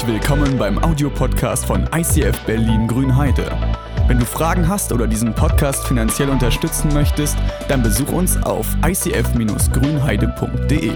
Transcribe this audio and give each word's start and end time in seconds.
Herzlich 0.00 0.22
willkommen 0.22 0.56
beim 0.56 0.82
Audiopodcast 0.82 1.66
von 1.66 1.86
ICF 1.94 2.46
Berlin 2.46 2.88
Grünheide. 2.88 3.52
Wenn 4.06 4.18
du 4.18 4.24
Fragen 4.24 4.66
hast 4.66 4.92
oder 4.92 5.06
diesen 5.06 5.34
Podcast 5.34 5.86
finanziell 5.86 6.30
unterstützen 6.30 6.90
möchtest, 6.94 7.36
dann 7.68 7.82
besuch 7.82 8.10
uns 8.10 8.42
auf 8.42 8.66
icf-grünheide.de. 8.82 10.92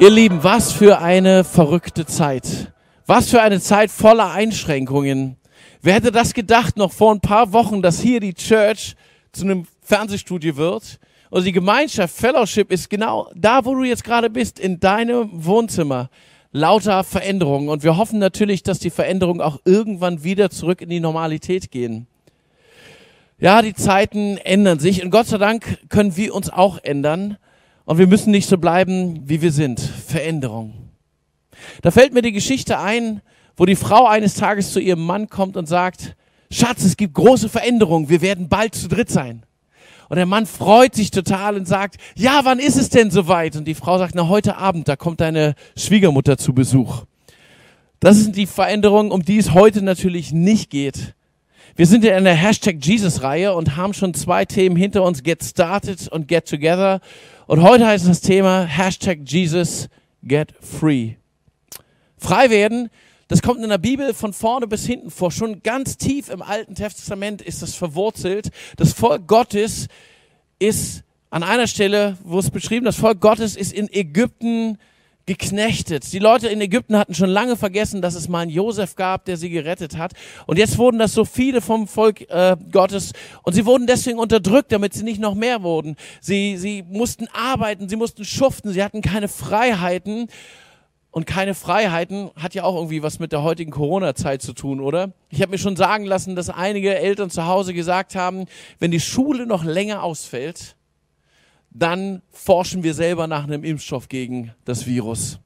Ihr 0.00 0.10
Lieben, 0.10 0.44
was 0.44 0.72
für 0.72 1.00
eine 1.00 1.42
verrückte 1.42 2.04
Zeit. 2.04 2.74
Was 3.06 3.30
für 3.30 3.40
eine 3.40 3.62
Zeit 3.62 3.90
voller 3.90 4.32
Einschränkungen. 4.32 5.38
Wer 5.80 5.94
hätte 5.94 6.12
das 6.12 6.34
gedacht 6.34 6.76
noch 6.76 6.92
vor 6.92 7.14
ein 7.14 7.20
paar 7.20 7.54
Wochen, 7.54 7.80
dass 7.80 8.00
hier 8.00 8.20
die 8.20 8.34
Church 8.34 8.96
zu 9.32 9.44
einem 9.44 9.66
Fernsehstudio 9.80 10.58
wird? 10.58 10.98
Und 11.30 11.44
die 11.44 11.52
Gemeinschaft, 11.52 12.14
Fellowship 12.16 12.70
ist 12.70 12.88
genau 12.88 13.30
da, 13.34 13.64
wo 13.64 13.74
du 13.74 13.84
jetzt 13.84 14.04
gerade 14.04 14.30
bist, 14.30 14.58
in 14.58 14.80
deinem 14.80 15.30
Wohnzimmer. 15.32 16.10
Lauter 16.52 17.04
Veränderungen. 17.04 17.68
Und 17.68 17.82
wir 17.82 17.96
hoffen 17.96 18.18
natürlich, 18.18 18.62
dass 18.62 18.78
die 18.78 18.90
Veränderungen 18.90 19.40
auch 19.40 19.60
irgendwann 19.64 20.24
wieder 20.24 20.50
zurück 20.50 20.80
in 20.80 20.88
die 20.88 21.00
Normalität 21.00 21.70
gehen. 21.70 22.06
Ja, 23.38 23.60
die 23.60 23.74
Zeiten 23.74 24.38
ändern 24.38 24.78
sich 24.78 25.04
und 25.04 25.10
Gott 25.10 25.26
sei 25.26 25.36
Dank 25.36 25.78
können 25.90 26.16
wir 26.16 26.34
uns 26.34 26.48
auch 26.48 26.78
ändern. 26.82 27.36
Und 27.84 27.98
wir 27.98 28.06
müssen 28.06 28.30
nicht 28.30 28.48
so 28.48 28.58
bleiben, 28.58 29.28
wie 29.28 29.42
wir 29.42 29.52
sind. 29.52 29.80
Veränderung. 29.80 30.72
Da 31.82 31.90
fällt 31.90 32.14
mir 32.14 32.22
die 32.22 32.32
Geschichte 32.32 32.78
ein, 32.78 33.20
wo 33.56 33.64
die 33.64 33.76
Frau 33.76 34.06
eines 34.06 34.34
Tages 34.34 34.72
zu 34.72 34.80
ihrem 34.80 35.04
Mann 35.04 35.28
kommt 35.28 35.56
und 35.56 35.66
sagt, 35.66 36.16
Schatz, 36.50 36.84
es 36.84 36.96
gibt 36.96 37.14
große 37.14 37.48
Veränderungen, 37.48 38.08
wir 38.08 38.20
werden 38.20 38.48
bald 38.48 38.74
zu 38.74 38.88
dritt 38.88 39.10
sein. 39.10 39.45
Und 40.08 40.16
der 40.16 40.26
Mann 40.26 40.46
freut 40.46 40.94
sich 40.94 41.10
total 41.10 41.56
und 41.56 41.66
sagt, 41.66 41.96
ja, 42.14 42.40
wann 42.44 42.58
ist 42.58 42.76
es 42.76 42.90
denn 42.90 43.10
soweit? 43.10 43.56
Und 43.56 43.66
die 43.66 43.74
Frau 43.74 43.98
sagt, 43.98 44.14
na, 44.14 44.28
heute 44.28 44.56
Abend, 44.56 44.88
da 44.88 44.96
kommt 44.96 45.20
deine 45.20 45.54
Schwiegermutter 45.76 46.38
zu 46.38 46.52
Besuch. 46.52 47.04
Das 48.00 48.18
sind 48.18 48.36
die 48.36 48.46
Veränderungen, 48.46 49.10
um 49.10 49.24
die 49.24 49.38
es 49.38 49.52
heute 49.52 49.82
natürlich 49.82 50.32
nicht 50.32 50.70
geht. 50.70 51.14
Wir 51.74 51.86
sind 51.86 52.04
in 52.04 52.24
der 52.24 52.34
Hashtag 52.34 52.76
Jesus-Reihe 52.80 53.54
und 53.54 53.76
haben 53.76 53.92
schon 53.92 54.14
zwei 54.14 54.44
Themen 54.44 54.76
hinter 54.76 55.02
uns, 55.02 55.22
Get 55.22 55.44
Started 55.44 56.08
und 56.08 56.28
Get 56.28 56.48
Together. 56.48 57.00
Und 57.46 57.62
heute 57.62 57.86
heißt 57.86 58.08
das 58.08 58.20
Thema 58.20 58.64
Hashtag 58.64 59.18
Jesus 59.26 59.88
Get 60.22 60.54
Free. 60.60 61.16
Frei 62.16 62.48
werden, 62.50 62.88
das 63.28 63.42
kommt 63.42 63.62
in 63.62 63.68
der 63.68 63.78
Bibel 63.78 64.14
von 64.14 64.32
vorne 64.32 64.66
bis 64.66 64.86
hinten 64.86 65.10
vor. 65.10 65.32
Schon 65.32 65.62
ganz 65.62 65.96
tief 65.96 66.28
im 66.28 66.42
Alten 66.42 66.74
Testament 66.74 67.42
ist 67.42 67.62
das 67.62 67.74
verwurzelt. 67.74 68.50
Das 68.76 68.92
Volk 68.92 69.26
Gottes 69.26 69.88
ist 70.58 71.02
an 71.30 71.42
einer 71.42 71.66
Stelle, 71.66 72.16
wo 72.22 72.38
es 72.38 72.50
beschrieben, 72.50 72.86
das 72.86 72.96
Volk 72.96 73.20
Gottes 73.20 73.56
ist 73.56 73.72
in 73.72 73.92
Ägypten 73.92 74.78
geknechtet. 75.26 76.12
Die 76.12 76.20
Leute 76.20 76.46
in 76.46 76.60
Ägypten 76.60 76.96
hatten 76.96 77.14
schon 77.14 77.28
lange 77.28 77.56
vergessen, 77.56 78.00
dass 78.00 78.14
es 78.14 78.28
mal 78.28 78.40
einen 78.40 78.50
Josef 78.52 78.94
gab, 78.94 79.24
der 79.24 79.36
sie 79.36 79.50
gerettet 79.50 79.98
hat. 79.98 80.12
Und 80.46 80.56
jetzt 80.56 80.78
wurden 80.78 80.98
das 80.98 81.12
so 81.12 81.24
viele 81.24 81.60
vom 81.60 81.88
Volk 81.88 82.30
äh, 82.30 82.56
Gottes 82.70 83.12
und 83.42 83.52
sie 83.52 83.66
wurden 83.66 83.88
deswegen 83.88 84.20
unterdrückt, 84.20 84.70
damit 84.70 84.94
sie 84.94 85.02
nicht 85.02 85.20
noch 85.20 85.34
mehr 85.34 85.64
wurden. 85.64 85.96
Sie, 86.20 86.56
sie 86.56 86.84
mussten 86.88 87.26
arbeiten, 87.32 87.88
sie 87.88 87.96
mussten 87.96 88.24
schuften, 88.24 88.72
sie 88.72 88.84
hatten 88.84 89.02
keine 89.02 89.26
Freiheiten. 89.26 90.28
Und 91.16 91.24
keine 91.24 91.54
Freiheiten 91.54 92.30
hat 92.36 92.52
ja 92.52 92.64
auch 92.64 92.74
irgendwie 92.74 93.02
was 93.02 93.20
mit 93.20 93.32
der 93.32 93.42
heutigen 93.42 93.70
Corona-Zeit 93.70 94.42
zu 94.42 94.52
tun, 94.52 94.82
oder? 94.82 95.14
Ich 95.30 95.40
habe 95.40 95.52
mir 95.52 95.56
schon 95.56 95.74
sagen 95.74 96.04
lassen, 96.04 96.36
dass 96.36 96.50
einige 96.50 96.94
Eltern 96.94 97.30
zu 97.30 97.46
Hause 97.46 97.72
gesagt 97.72 98.14
haben, 98.14 98.44
wenn 98.80 98.90
die 98.90 99.00
Schule 99.00 99.46
noch 99.46 99.64
länger 99.64 100.02
ausfällt, 100.02 100.76
dann 101.70 102.20
forschen 102.28 102.82
wir 102.82 102.92
selber 102.92 103.28
nach 103.28 103.44
einem 103.44 103.64
Impfstoff 103.64 104.10
gegen 104.10 104.52
das 104.66 104.84
Virus. 104.84 105.38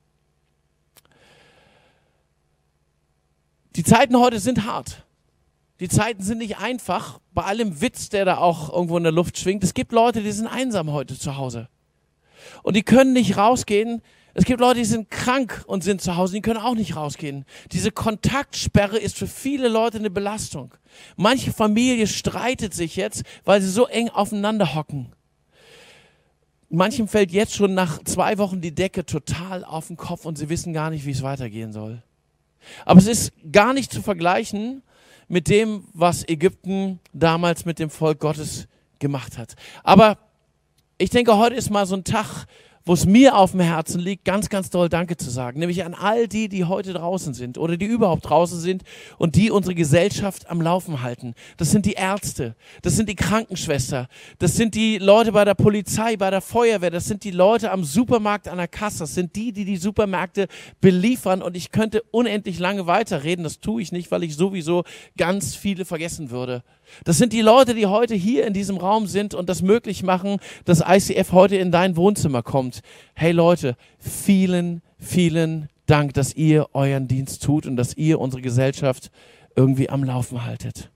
Die 3.77 3.85
Zeiten 3.85 4.19
heute 4.19 4.41
sind 4.41 4.67
hart. 4.67 5.07
Die 5.79 5.89
Zeiten 5.89 6.25
sind 6.25 6.39
nicht 6.39 6.59
einfach, 6.59 7.21
bei 7.33 7.45
allem 7.45 7.81
Witz, 7.81 8.09
der 8.09 8.25
da 8.25 8.39
auch 8.39 8.73
irgendwo 8.73 8.97
in 8.97 9.05
der 9.05 9.13
Luft 9.13 9.39
schwingt. 9.39 9.63
Es 9.63 9.73
gibt 9.73 9.93
Leute, 9.93 10.21
die 10.21 10.33
sind 10.33 10.49
einsam 10.49 10.91
heute 10.91 11.17
zu 11.17 11.37
Hause. 11.37 11.69
Und 12.65 12.75
die 12.75 12.83
können 12.83 13.13
nicht 13.13 13.37
rausgehen, 13.37 14.03
es 14.35 14.45
gibt 14.45 14.61
Leute, 14.61 14.79
die 14.79 14.85
sind 14.85 15.11
krank 15.11 15.65
und 15.67 15.83
sind 15.83 16.01
zu 16.01 16.17
Hause, 16.17 16.35
die 16.35 16.41
können 16.41 16.61
auch 16.61 16.75
nicht 16.75 16.97
rausgehen. 16.97 17.45
Diese 17.73 17.91
Kontaktsperre 17.91 18.99
ist 18.99 19.19
für 19.19 19.27
viele 19.27 19.69
Leute 19.69 19.99
eine 19.99 20.11
Belastung. 20.11 20.75
Manche 21.17 21.53
Familie 21.53 22.07
streitet 22.07 22.75
sich 22.75 22.97
jetzt, 22.97 23.25
weil 23.45 23.61
sie 23.61 23.71
so 23.71 23.87
eng 23.87 24.09
aufeinander 24.09 24.75
hocken. 24.75 25.13
Manchem 26.69 27.09
fällt 27.09 27.33
jetzt 27.33 27.55
schon 27.55 27.75
nach 27.75 28.03
zwei 28.05 28.39
Wochen 28.39 28.61
die 28.61 28.75
Decke 28.75 29.05
total 29.05 29.65
auf 29.65 29.89
den 29.89 29.97
Kopf 29.97 30.25
und 30.25 30.39
sie 30.39 30.49
wissen 30.49 30.73
gar 30.73 30.91
nicht, 30.91 31.05
wie 31.05 31.11
es 31.11 31.23
weitergehen 31.23 31.73
soll. 31.73 32.03
Aber 32.85 33.01
es 33.01 33.09
ist 33.09 33.33
gar 33.51 33.73
nicht 33.73 33.93
zu 33.93 34.03
vergleichen 34.03 34.83
mit 35.27 35.49
dem, 35.49 35.85
was 35.93 36.29
Ägypten 36.29 37.01
damals 37.13 37.65
mit 37.65 37.81
dem 37.81 37.91
Volk 37.91 38.21
Gottes 38.21 38.69
gemacht 39.01 39.37
hat. 39.37 39.55
Aber 39.83 40.19
ich 40.99 41.11
denke, 41.11 41.37
heute 41.37 41.57
ist 41.57 41.71
mal 41.71 41.87
so 41.87 41.97
ein 41.97 42.05
Tag, 42.05 42.47
wo 42.85 42.95
es 42.95 43.05
mir 43.05 43.37
auf 43.37 43.51
dem 43.51 43.61
Herzen 43.61 44.01
liegt, 44.01 44.25
ganz, 44.25 44.49
ganz 44.49 44.71
doll 44.71 44.89
Danke 44.89 45.17
zu 45.17 45.31
sagen. 45.31 45.61
Nämlich 45.61 45.85
an 45.85 45.95
all 45.95 46.29
die, 46.29 46.49
die 46.49 46.65
heute 46.65 46.93
draußen 46.93 47.35
sind 47.35 47.59
oder 47.59 47.77
die 47.77 47.85
überhaupt 47.85 48.29
draußen 48.29 48.59
sind 48.59 48.83
und 49.19 49.37
die 49.37 49.51
unsere 49.51 49.75
Gesellschaft 49.75 50.49
am 50.49 50.63
Laufen 50.63 51.03
halten. 51.03 51.35
Das 51.59 51.71
sind 51.71 51.85
die 51.87 51.93
Ärzte, 51.93 52.57
das 52.83 52.97
sind 52.97 53.09
die 53.09 53.17
Krankenschwester, 53.17 54.09
das 54.39 54.57
sind 54.57 54.75
die 54.75 54.99
Leute 54.99 55.33
bei 55.33 55.45
der 55.45 55.55
Polizei, 55.55 56.17
bei 56.17 56.31
der 56.31 56.41
Feuerwehr, 56.41 56.91
das 56.91 57.07
sind 57.07 57.25
die 57.25 57.31
Leute 57.31 57.71
am 57.71 57.85
Supermarkt 57.85 58.49
an 58.49 58.59
der 58.59 58.69
Kasse, 58.69 59.01
das 59.01 59.15
sind 59.15 59.37
die, 59.37 59.53
die 59.53 59.65
die 59.65 59.77
Supermärkte 59.77 60.49
beliefern 60.81 61.43
und 61.43 61.57
ich 61.57 61.73
könnte 61.73 62.03
unendlich 62.11 62.59
lange 62.59 62.87
weiterreden. 62.87 63.45
Das 63.45 63.61
tue 63.61 63.83
ich 63.83 63.93
nicht, 63.93 64.11
weil 64.11 64.23
ich 64.23 64.37
sowieso 64.37 64.85
ganz 65.17 65.55
viele 65.55 65.85
vergessen 65.85 66.31
würde. 66.31 66.63
Das 67.05 67.19
sind 67.19 67.33
die 67.33 67.41
Leute, 67.41 67.75
die 67.75 67.87
heute 67.87 68.15
hier 68.15 68.47
in 68.47 68.53
diesem 68.53 68.77
Raum 68.77 69.07
sind 69.07 69.35
und 69.35 69.49
das 69.49 69.63
möglich 69.63 70.03
machen, 70.03 70.39
dass 70.65 70.83
ICF 70.87 71.33
heute 71.33 71.57
in 71.57 71.71
dein 71.71 71.97
Wohnzimmer 71.97 72.43
kommt. 72.43 72.70
Hey 73.15 73.33
Leute, 73.33 73.77
vielen, 73.99 74.83
vielen 74.99 75.69
Dank, 75.87 76.15
dass 76.15 76.35
ihr 76.35 76.69
euren 76.73 77.09
Dienst 77.09 77.43
tut 77.43 77.67
und 77.67 77.77
dass 77.77 77.97
ihr 77.97 78.21
unsere 78.21 78.43
Gesellschaft 78.43 79.11
irgendwie 79.57 79.91
am 79.91 80.05
Laufen 80.05 80.45
haltet. 80.45 80.91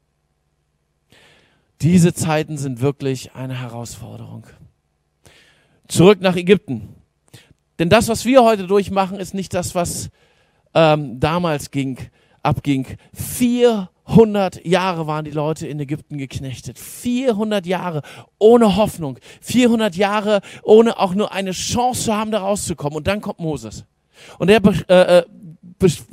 Diese 1.81 2.15
Zeiten 2.15 2.57
sind 2.57 2.81
wirklich 2.81 3.35
eine 3.35 3.61
Herausforderung. 3.61 4.47
Zurück 5.89 6.21
nach 6.21 6.37
Ägypten. 6.37 6.95
Denn 7.79 7.91
das, 7.91 8.09
was 8.09 8.25
wir 8.25 8.43
heute 8.43 8.67
durchmachen, 8.67 9.19
ist 9.19 9.35
nicht 9.35 9.53
das, 9.53 9.75
was 9.75 10.11
ähm, 10.75 11.19
damals 11.21 11.71
ging, 11.71 11.99
abging. 12.43 12.87
400 13.13 13.94
400 14.07 14.65
Jahre 14.67 15.07
waren 15.07 15.25
die 15.25 15.31
Leute 15.31 15.67
in 15.67 15.81
Ägypten 15.81 16.19
geknechtet. 16.19 16.79
400 16.79 17.67
Jahre 17.67 18.03
ohne 18.39 18.77
Hoffnung. 18.77 19.19
400 19.41 19.97
Jahre 19.97 20.41
ohne 20.63 20.99
auch 20.99 21.15
nur 21.15 21.33
eine 21.33 21.53
Chance 21.53 22.05
zu 22.05 22.15
haben, 22.15 22.31
da 22.31 22.41
rauszukommen. 22.41 22.97
Und 22.97 23.07
dann 23.07 23.21
kommt 23.21 23.41
Moses. 23.41 23.85
Und 24.39 24.51
er 24.51 24.61
äh, 24.89 25.19
äh, 25.19 25.25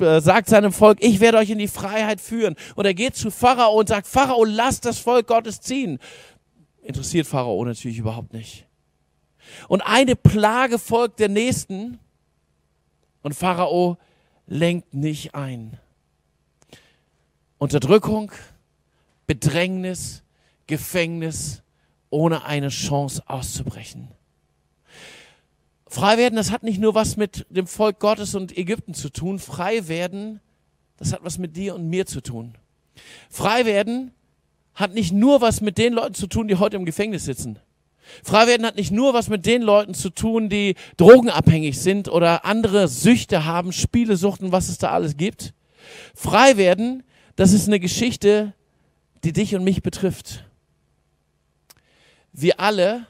äh, 0.03 0.21
sagt 0.21 0.49
seinem 0.49 0.71
Volk, 0.71 0.99
ich 1.01 1.19
werde 1.19 1.37
euch 1.37 1.49
in 1.49 1.59
die 1.59 1.67
Freiheit 1.67 2.21
führen. 2.21 2.55
Und 2.75 2.85
er 2.85 2.93
geht 2.93 3.15
zu 3.15 3.29
Pharao 3.29 3.77
und 3.79 3.89
sagt, 3.89 4.07
Pharao, 4.07 4.45
lasst 4.45 4.85
das 4.85 4.99
Volk 4.99 5.27
Gottes 5.27 5.59
ziehen. 5.61 5.99
Interessiert 6.81 7.27
Pharao 7.27 7.63
natürlich 7.65 7.97
überhaupt 7.97 8.33
nicht. 8.33 8.65
Und 9.67 9.81
eine 9.81 10.15
Plage 10.15 10.79
folgt 10.79 11.19
der 11.19 11.29
nächsten. 11.29 11.99
Und 13.21 13.35
Pharao 13.35 13.97
lenkt 14.47 14.93
nicht 14.93 15.35
ein. 15.35 15.77
Unterdrückung, 17.61 18.31
Bedrängnis, 19.27 20.23
Gefängnis, 20.65 21.61
ohne 22.09 22.43
eine 22.43 22.69
Chance 22.69 23.21
auszubrechen. 23.27 24.07
Frei 25.85 26.17
werden, 26.17 26.37
das 26.37 26.49
hat 26.49 26.63
nicht 26.63 26.79
nur 26.79 26.95
was 26.95 27.17
mit 27.17 27.45
dem 27.51 27.67
Volk 27.67 27.99
Gottes 27.99 28.33
und 28.33 28.57
Ägypten 28.57 28.95
zu 28.95 29.11
tun. 29.11 29.37
Frei 29.37 29.87
werden, 29.87 30.39
das 30.97 31.13
hat 31.13 31.19
was 31.21 31.37
mit 31.37 31.55
dir 31.55 31.75
und 31.75 31.87
mir 31.87 32.07
zu 32.07 32.21
tun. 32.21 32.57
Frei 33.29 33.63
werden 33.65 34.11
hat 34.73 34.95
nicht 34.95 35.13
nur 35.13 35.41
was 35.41 35.61
mit 35.61 35.77
den 35.77 35.93
Leuten 35.93 36.15
zu 36.15 36.25
tun, 36.25 36.47
die 36.47 36.55
heute 36.55 36.77
im 36.77 36.85
Gefängnis 36.85 37.25
sitzen. 37.25 37.59
Frei 38.23 38.47
werden 38.47 38.65
hat 38.65 38.75
nicht 38.75 38.91
nur 38.91 39.13
was 39.13 39.29
mit 39.29 39.45
den 39.45 39.61
Leuten 39.61 39.93
zu 39.93 40.09
tun, 40.09 40.49
die 40.49 40.73
drogenabhängig 40.97 41.79
sind 41.79 42.09
oder 42.09 42.43
andere 42.43 42.87
Süchte 42.87 43.45
haben, 43.45 43.71
Spiele 43.71 44.17
suchten, 44.17 44.51
was 44.51 44.67
es 44.67 44.79
da 44.79 44.89
alles 44.89 45.15
gibt. 45.15 45.53
Frei 46.15 46.57
werden 46.57 47.03
das 47.41 47.53
ist 47.53 47.65
eine 47.65 47.79
Geschichte, 47.79 48.53
die 49.23 49.33
dich 49.33 49.55
und 49.55 49.63
mich 49.63 49.81
betrifft. 49.81 50.45
Wir 52.31 52.59
alle, 52.59 53.07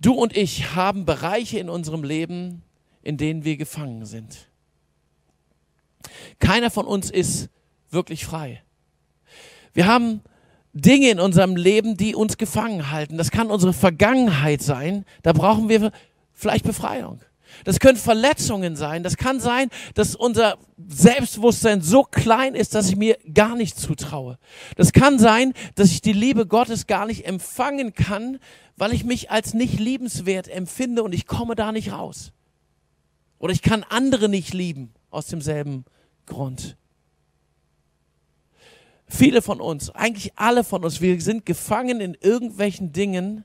du 0.00 0.14
und 0.14 0.34
ich, 0.34 0.74
haben 0.74 1.04
Bereiche 1.04 1.58
in 1.58 1.68
unserem 1.68 2.02
Leben, 2.02 2.62
in 3.02 3.18
denen 3.18 3.44
wir 3.44 3.58
gefangen 3.58 4.06
sind. 4.06 4.48
Keiner 6.38 6.70
von 6.70 6.86
uns 6.86 7.10
ist 7.10 7.50
wirklich 7.90 8.24
frei. 8.24 8.62
Wir 9.74 9.86
haben 9.86 10.22
Dinge 10.72 11.10
in 11.10 11.20
unserem 11.20 11.54
Leben, 11.54 11.98
die 11.98 12.14
uns 12.14 12.38
gefangen 12.38 12.90
halten. 12.90 13.18
Das 13.18 13.30
kann 13.30 13.50
unsere 13.50 13.74
Vergangenheit 13.74 14.62
sein. 14.62 15.04
Da 15.22 15.34
brauchen 15.34 15.68
wir 15.68 15.92
vielleicht 16.32 16.64
Befreiung. 16.64 17.20
Das 17.64 17.80
können 17.80 17.98
Verletzungen 17.98 18.76
sein. 18.76 19.02
Das 19.02 19.16
kann 19.16 19.40
sein, 19.40 19.68
dass 19.94 20.14
unser 20.14 20.58
Selbstbewusstsein 20.88 21.82
so 21.82 22.02
klein 22.02 22.54
ist, 22.54 22.74
dass 22.74 22.88
ich 22.88 22.96
mir 22.96 23.18
gar 23.32 23.56
nicht 23.56 23.78
zutraue. 23.78 24.38
Das 24.76 24.92
kann 24.92 25.18
sein, 25.18 25.52
dass 25.74 25.90
ich 25.90 26.00
die 26.00 26.12
Liebe 26.12 26.46
Gottes 26.46 26.86
gar 26.86 27.06
nicht 27.06 27.26
empfangen 27.26 27.94
kann, 27.94 28.38
weil 28.76 28.92
ich 28.92 29.04
mich 29.04 29.30
als 29.30 29.54
nicht 29.54 29.78
liebenswert 29.78 30.48
empfinde 30.48 31.02
und 31.02 31.14
ich 31.14 31.26
komme 31.26 31.54
da 31.54 31.72
nicht 31.72 31.92
raus. 31.92 32.32
Oder 33.38 33.52
ich 33.52 33.62
kann 33.62 33.84
andere 33.88 34.28
nicht 34.28 34.54
lieben 34.54 34.92
aus 35.10 35.26
demselben 35.26 35.84
Grund. 36.26 36.76
Viele 39.06 39.42
von 39.42 39.60
uns, 39.60 39.90
eigentlich 39.90 40.38
alle 40.38 40.62
von 40.62 40.84
uns, 40.84 41.00
wir 41.00 41.20
sind 41.20 41.44
gefangen 41.44 42.00
in 42.00 42.14
irgendwelchen 42.14 42.92
Dingen 42.92 43.44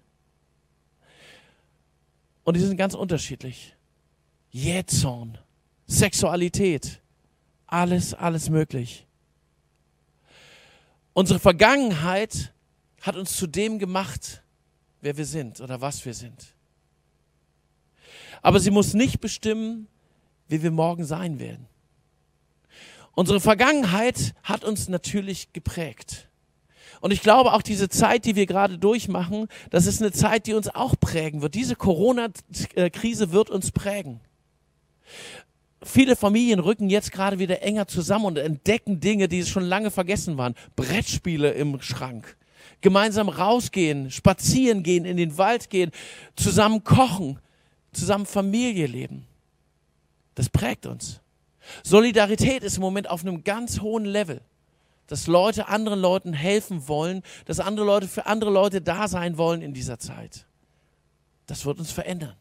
und 2.43 2.55
die 2.55 2.61
sind 2.61 2.77
ganz 2.77 2.93
unterschiedlich. 2.93 3.74
Jähzorn, 4.55 5.37
Sexualität, 5.85 7.01
alles, 7.67 8.13
alles 8.13 8.49
möglich. 8.49 9.05
Unsere 11.11 11.39
Vergangenheit 11.39 12.53
hat 13.01 13.17
uns 13.17 13.35
zu 13.35 13.47
dem 13.47 13.79
gemacht, 13.79 14.43
wer 15.01 15.17
wir 15.17 15.25
sind 15.25 15.59
oder 15.59 15.81
was 15.81 16.05
wir 16.05 16.13
sind. 16.13 16.55
Aber 18.41 18.61
sie 18.61 18.71
muss 18.71 18.93
nicht 18.93 19.19
bestimmen, 19.19 19.89
wie 20.47 20.63
wir 20.63 20.71
morgen 20.71 21.03
sein 21.03 21.37
werden. 21.37 21.67
Unsere 23.11 23.41
Vergangenheit 23.41 24.35
hat 24.41 24.63
uns 24.63 24.87
natürlich 24.87 25.51
geprägt. 25.51 26.29
Und 27.01 27.11
ich 27.11 27.21
glaube, 27.21 27.51
auch 27.51 27.61
diese 27.61 27.89
Zeit, 27.89 28.23
die 28.23 28.37
wir 28.37 28.45
gerade 28.45 28.77
durchmachen, 28.77 29.49
das 29.69 29.85
ist 29.85 30.01
eine 30.01 30.13
Zeit, 30.13 30.47
die 30.47 30.53
uns 30.53 30.69
auch 30.69 30.97
prägen 30.97 31.41
wird. 31.41 31.55
Diese 31.55 31.75
Corona-Krise 31.75 33.33
wird 33.33 33.49
uns 33.49 33.73
prägen. 33.73 34.21
Viele 35.83 36.15
Familien 36.15 36.59
rücken 36.59 36.89
jetzt 36.89 37.11
gerade 37.11 37.37
wieder 37.37 37.61
enger 37.61 37.87
zusammen 37.87 38.25
und 38.25 38.37
entdecken 38.37 38.99
Dinge, 38.99 39.27
die 39.27 39.45
schon 39.45 39.63
lange 39.63 39.91
vergessen 39.91 40.37
waren. 40.37 40.55
Brettspiele 40.75 41.51
im 41.51 41.79
Schrank. 41.81 42.37
Gemeinsam 42.81 43.29
rausgehen, 43.29 44.09
spazieren 44.09 44.81
gehen, 44.81 45.05
in 45.05 45.17
den 45.17 45.37
Wald 45.37 45.69
gehen, 45.69 45.91
zusammen 46.35 46.83
kochen, 46.83 47.39
zusammen 47.93 48.25
Familie 48.25 48.87
leben. 48.87 49.27
Das 50.33 50.49
prägt 50.49 50.85
uns. 50.85 51.21
Solidarität 51.83 52.63
ist 52.63 52.77
im 52.77 52.81
Moment 52.81 53.09
auf 53.09 53.21
einem 53.21 53.43
ganz 53.43 53.81
hohen 53.81 54.05
Level. 54.05 54.41
Dass 55.07 55.27
Leute 55.27 55.67
anderen 55.67 55.99
Leuten 55.99 56.33
helfen 56.33 56.87
wollen, 56.87 57.21
dass 57.45 57.59
andere 57.59 57.85
Leute 57.85 58.07
für 58.07 58.25
andere 58.25 58.49
Leute 58.49 58.81
da 58.81 59.07
sein 59.07 59.37
wollen 59.37 59.61
in 59.61 59.73
dieser 59.73 59.99
Zeit. 59.99 60.47
Das 61.45 61.65
wird 61.65 61.77
uns 61.77 61.91
verändern. 61.91 62.35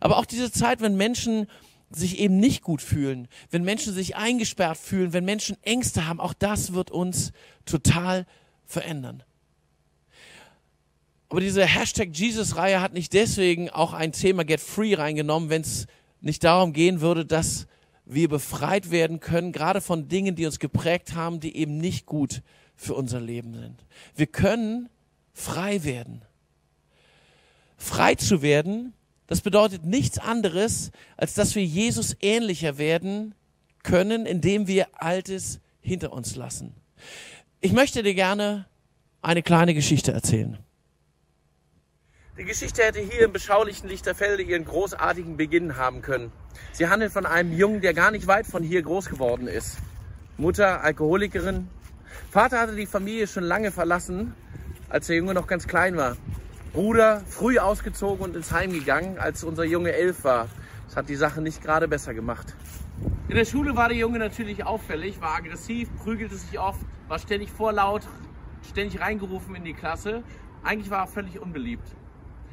Aber 0.00 0.18
auch 0.18 0.26
diese 0.26 0.50
Zeit, 0.50 0.80
wenn 0.80 0.96
Menschen 0.96 1.46
sich 1.90 2.18
eben 2.18 2.38
nicht 2.38 2.62
gut 2.62 2.82
fühlen, 2.82 3.28
wenn 3.50 3.62
Menschen 3.62 3.92
sich 3.92 4.16
eingesperrt 4.16 4.78
fühlen, 4.78 5.12
wenn 5.12 5.24
Menschen 5.24 5.56
Ängste 5.62 6.06
haben, 6.06 6.20
auch 6.20 6.34
das 6.34 6.72
wird 6.72 6.90
uns 6.90 7.32
total 7.64 8.26
verändern. 8.64 9.22
Aber 11.28 11.40
diese 11.40 11.64
Hashtag 11.64 12.10
Jesus-Reihe 12.12 12.80
hat 12.80 12.92
nicht 12.92 13.12
deswegen 13.12 13.70
auch 13.70 13.92
ein 13.92 14.12
Thema 14.12 14.44
Get 14.44 14.60
Free 14.60 14.94
reingenommen, 14.94 15.50
wenn 15.50 15.62
es 15.62 15.86
nicht 16.20 16.44
darum 16.44 16.72
gehen 16.72 17.00
würde, 17.00 17.26
dass 17.26 17.66
wir 18.04 18.28
befreit 18.28 18.90
werden 18.90 19.20
können, 19.20 19.52
gerade 19.52 19.80
von 19.80 20.08
Dingen, 20.08 20.36
die 20.36 20.46
uns 20.46 20.58
geprägt 20.58 21.14
haben, 21.14 21.40
die 21.40 21.56
eben 21.56 21.78
nicht 21.78 22.06
gut 22.06 22.42
für 22.76 22.94
unser 22.94 23.20
Leben 23.20 23.54
sind. 23.54 23.84
Wir 24.14 24.26
können 24.26 24.88
frei 25.32 25.84
werden. 25.84 26.22
Frei 27.76 28.14
zu 28.14 28.42
werden 28.42 28.92
das 29.26 29.40
bedeutet 29.40 29.84
nichts 29.84 30.18
anderes, 30.18 30.90
als 31.16 31.34
dass 31.34 31.54
wir 31.54 31.64
Jesus 31.64 32.16
ähnlicher 32.20 32.78
werden 32.78 33.34
können, 33.82 34.26
indem 34.26 34.66
wir 34.66 34.88
Altes 34.94 35.60
hinter 35.80 36.12
uns 36.12 36.36
lassen. 36.36 36.74
Ich 37.60 37.72
möchte 37.72 38.02
dir 38.02 38.14
gerne 38.14 38.66
eine 39.22 39.42
kleine 39.42 39.74
Geschichte 39.74 40.12
erzählen. 40.12 40.58
Die 42.36 42.44
Geschichte 42.44 42.82
hätte 42.82 42.98
hier 42.98 43.26
im 43.26 43.32
beschaulichen 43.32 43.88
Lichterfelde 43.88 44.42
ihren 44.42 44.64
großartigen 44.64 45.36
Beginn 45.36 45.76
haben 45.76 46.02
können. 46.02 46.32
Sie 46.72 46.88
handelt 46.88 47.12
von 47.12 47.26
einem 47.26 47.52
Jungen, 47.52 47.80
der 47.80 47.94
gar 47.94 48.10
nicht 48.10 48.26
weit 48.26 48.46
von 48.46 48.62
hier 48.62 48.82
groß 48.82 49.08
geworden 49.08 49.46
ist. 49.46 49.78
Mutter 50.36 50.82
Alkoholikerin. 50.82 51.68
Vater 52.30 52.58
hatte 52.58 52.74
die 52.74 52.86
Familie 52.86 53.28
schon 53.28 53.44
lange 53.44 53.70
verlassen, 53.70 54.34
als 54.88 55.06
der 55.06 55.16
Junge 55.16 55.32
noch 55.32 55.46
ganz 55.46 55.68
klein 55.68 55.96
war. 55.96 56.16
Bruder 56.74 57.20
früh 57.28 57.60
ausgezogen 57.60 58.24
und 58.24 58.34
ins 58.34 58.50
Heim 58.50 58.72
gegangen, 58.72 59.16
als 59.16 59.44
unser 59.44 59.62
Junge 59.62 59.92
elf 59.92 60.24
war. 60.24 60.48
Das 60.88 60.96
hat 60.96 61.08
die 61.08 61.14
Sache 61.14 61.40
nicht 61.40 61.62
gerade 61.62 61.86
besser 61.86 62.14
gemacht. 62.14 62.56
In 63.28 63.36
der 63.36 63.44
Schule 63.44 63.76
war 63.76 63.88
der 63.88 63.96
Junge 63.96 64.18
natürlich 64.18 64.66
auffällig, 64.66 65.20
war 65.20 65.36
aggressiv, 65.36 65.88
prügelte 66.02 66.34
sich 66.34 66.58
oft, 66.58 66.80
war 67.06 67.20
ständig 67.20 67.52
vorlaut, 67.52 68.02
ständig 68.68 69.00
reingerufen 69.00 69.54
in 69.54 69.62
die 69.62 69.72
Klasse. 69.72 70.24
Eigentlich 70.64 70.90
war 70.90 71.02
er 71.02 71.06
völlig 71.06 71.38
unbeliebt. 71.38 71.86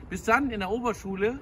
Bis 0.07 0.21
dann 0.21 0.51
in 0.51 0.59
der 0.59 0.69
Oberschule 0.69 1.39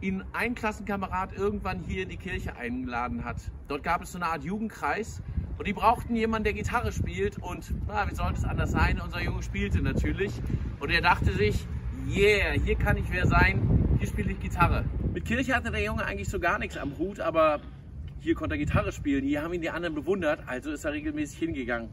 ihn 0.00 0.24
ein 0.32 0.54
Klassenkamerad 0.54 1.36
irgendwann 1.36 1.80
hier 1.80 2.04
in 2.04 2.08
die 2.08 2.16
Kirche 2.16 2.56
eingeladen 2.56 3.26
hat. 3.26 3.36
Dort 3.68 3.82
gab 3.82 4.00
es 4.00 4.12
so 4.12 4.16
eine 4.16 4.28
Art 4.28 4.42
Jugendkreis 4.42 5.20
und 5.58 5.66
die 5.68 5.74
brauchten 5.74 6.16
jemanden, 6.16 6.44
der 6.44 6.54
Gitarre 6.54 6.92
spielt 6.92 7.36
und 7.42 7.74
na, 7.86 8.10
wie 8.10 8.14
sollte 8.14 8.38
es 8.38 8.44
anders 8.44 8.70
sein? 8.70 9.02
Unser 9.04 9.20
Junge 9.20 9.42
spielte 9.42 9.82
natürlich 9.82 10.32
und 10.80 10.88
er 10.88 11.02
dachte 11.02 11.30
sich, 11.34 11.66
yeah, 12.08 12.52
hier 12.52 12.76
kann 12.76 12.96
ich 12.96 13.04
wer 13.10 13.26
sein, 13.26 13.96
hier 13.98 14.08
spiele 14.08 14.32
ich 14.32 14.40
Gitarre. 14.40 14.84
Mit 15.12 15.24
Kirche 15.24 15.54
hatte 15.54 15.70
der 15.70 15.82
Junge 15.82 16.04
eigentlich 16.04 16.28
so 16.28 16.40
gar 16.40 16.58
nichts 16.58 16.76
am 16.76 16.96
Hut, 16.98 17.20
aber 17.20 17.60
hier 18.20 18.34
konnte 18.34 18.54
er 18.54 18.58
Gitarre 18.58 18.92
spielen, 18.92 19.24
hier 19.24 19.42
haben 19.42 19.52
ihn 19.52 19.60
die 19.60 19.70
anderen 19.70 19.94
bewundert, 19.94 20.40
also 20.46 20.70
ist 20.70 20.84
er 20.84 20.92
regelmäßig 20.92 21.38
hingegangen. 21.38 21.88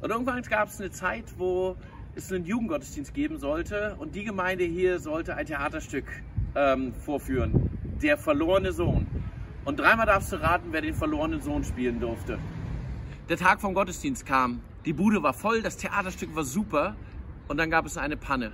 Und 0.00 0.10
irgendwann 0.10 0.42
gab 0.42 0.68
es 0.68 0.80
eine 0.80 0.90
Zeit, 0.90 1.24
wo 1.36 1.76
es 2.14 2.32
einen 2.32 2.44
Jugendgottesdienst 2.44 3.14
geben 3.14 3.38
sollte 3.38 3.96
und 3.98 4.14
die 4.14 4.24
Gemeinde 4.24 4.64
hier 4.64 4.98
sollte 4.98 5.36
ein 5.36 5.46
Theaterstück 5.46 6.06
ähm, 6.54 6.92
vorführen, 6.94 7.70
Der 8.02 8.16
verlorene 8.16 8.72
Sohn. 8.72 9.06
Und 9.64 9.78
dreimal 9.78 10.06
darfst 10.06 10.32
du 10.32 10.36
raten, 10.36 10.68
wer 10.70 10.80
den 10.80 10.94
verlorenen 10.94 11.40
Sohn 11.40 11.62
spielen 11.64 12.00
durfte. 12.00 12.38
Der 13.28 13.36
Tag 13.36 13.60
vom 13.60 13.74
Gottesdienst 13.74 14.26
kam, 14.26 14.60
die 14.86 14.92
Bude 14.92 15.22
war 15.22 15.34
voll, 15.34 15.62
das 15.62 15.76
Theaterstück 15.76 16.34
war 16.34 16.44
super 16.44 16.96
und 17.48 17.58
dann 17.58 17.70
gab 17.70 17.86
es 17.86 17.96
eine 17.96 18.16
Panne. 18.16 18.52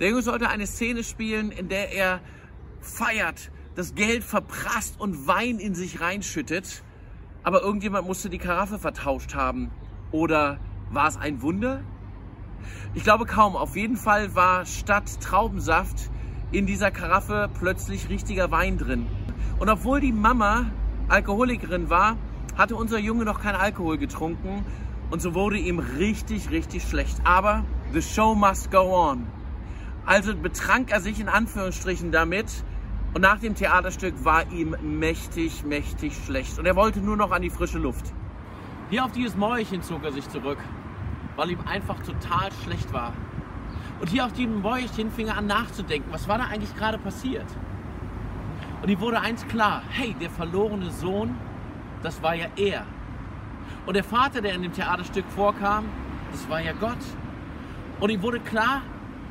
Der 0.00 0.08
Junge 0.08 0.22
sollte 0.22 0.48
eine 0.48 0.66
Szene 0.66 1.04
spielen, 1.04 1.52
in 1.52 1.68
der 1.68 1.92
er 1.92 2.20
feiert, 2.80 3.52
das 3.76 3.94
Geld 3.94 4.24
verprasst 4.24 4.98
und 4.98 5.26
Wein 5.26 5.58
in 5.58 5.74
sich 5.74 6.00
reinschüttet. 6.00 6.82
Aber 7.44 7.62
irgendjemand 7.62 8.06
musste 8.06 8.28
die 8.28 8.38
Karaffe 8.38 8.78
vertauscht 8.78 9.34
haben. 9.34 9.70
Oder 10.10 10.58
war 10.90 11.06
es 11.06 11.16
ein 11.16 11.42
Wunder? 11.42 11.82
Ich 12.94 13.04
glaube 13.04 13.24
kaum. 13.26 13.54
Auf 13.54 13.76
jeden 13.76 13.96
Fall 13.96 14.34
war 14.34 14.64
statt 14.66 15.20
Traubensaft 15.20 16.10
in 16.50 16.66
dieser 16.66 16.90
Karaffe 16.90 17.48
plötzlich 17.58 18.08
richtiger 18.08 18.50
Wein 18.50 18.78
drin. 18.78 19.06
Und 19.58 19.68
obwohl 19.68 20.00
die 20.00 20.12
Mama 20.12 20.70
Alkoholikerin 21.08 21.90
war, 21.90 22.16
hatte 22.56 22.76
unser 22.76 22.98
Junge 22.98 23.24
noch 23.24 23.40
kein 23.40 23.54
Alkohol 23.54 23.98
getrunken 23.98 24.64
und 25.10 25.20
so 25.20 25.34
wurde 25.34 25.58
ihm 25.58 25.78
richtig, 25.78 26.50
richtig 26.50 26.82
schlecht. 26.84 27.20
Aber 27.24 27.64
the 27.92 28.02
show 28.02 28.34
must 28.34 28.70
go 28.70 28.94
on. 28.94 29.26
Also 30.06 30.36
betrank 30.36 30.90
er 30.90 31.00
sich 31.00 31.18
in 31.18 31.28
Anführungsstrichen 31.28 32.12
damit 32.12 32.46
und 33.14 33.22
nach 33.22 33.38
dem 33.38 33.54
Theaterstück 33.54 34.24
war 34.24 34.50
ihm 34.52 34.76
mächtig, 34.82 35.64
mächtig 35.64 36.14
schlecht 36.26 36.58
und 36.58 36.66
er 36.66 36.76
wollte 36.76 37.00
nur 37.00 37.16
noch 37.16 37.30
an 37.30 37.40
die 37.40 37.50
frische 37.50 37.78
Luft. 37.78 38.12
Hier 38.90 39.04
auf 39.04 39.12
dieses 39.12 39.34
Mäuerchen 39.34 39.82
zog 39.82 40.04
er 40.04 40.12
sich 40.12 40.28
zurück, 40.28 40.58
weil 41.36 41.50
ihm 41.50 41.60
einfach 41.66 42.00
total 42.00 42.50
schlecht 42.64 42.92
war. 42.92 43.14
Und 44.00 44.10
hier 44.10 44.26
auf 44.26 44.32
diesem 44.32 44.60
Mäuerchen 44.60 45.10
fing 45.10 45.28
er 45.28 45.38
an 45.38 45.46
nachzudenken, 45.46 46.12
was 46.12 46.28
war 46.28 46.36
da 46.36 46.44
eigentlich 46.44 46.76
gerade 46.76 46.98
passiert? 46.98 47.46
Und 48.82 48.90
ihm 48.90 49.00
wurde 49.00 49.20
eins 49.20 49.46
klar, 49.46 49.82
hey, 49.88 50.14
der 50.20 50.28
verlorene 50.28 50.90
Sohn, 50.90 51.34
das 52.02 52.22
war 52.22 52.34
ja 52.34 52.48
er. 52.56 52.84
Und 53.86 53.94
der 53.94 54.04
Vater, 54.04 54.42
der 54.42 54.54
in 54.54 54.62
dem 54.62 54.72
Theaterstück 54.74 55.24
vorkam, 55.34 55.86
das 56.30 56.46
war 56.50 56.60
ja 56.60 56.72
Gott. 56.72 56.98
Und 58.00 58.10
ihm 58.10 58.20
wurde 58.20 58.40
klar, 58.40 58.82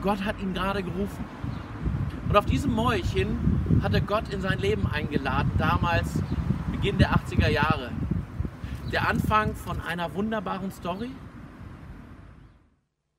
Gott 0.03 0.25
hat 0.25 0.37
ihn 0.41 0.53
gerade 0.53 0.83
gerufen. 0.83 1.25
Und 2.27 2.35
auf 2.35 2.45
diesem 2.45 2.73
Mäulchen 2.73 3.81
hatte 3.81 4.01
Gott 4.01 4.33
in 4.33 4.41
sein 4.41 4.59
Leben 4.59 4.85
eingeladen, 4.85 5.51
damals 5.57 6.09
Beginn 6.71 6.97
der 6.97 7.15
80er 7.15 7.47
Jahre. 7.47 7.91
Der 8.91 9.07
Anfang 9.07 9.55
von 9.55 9.79
einer 9.79 10.13
wunderbaren 10.13 10.71
Story. 10.71 11.09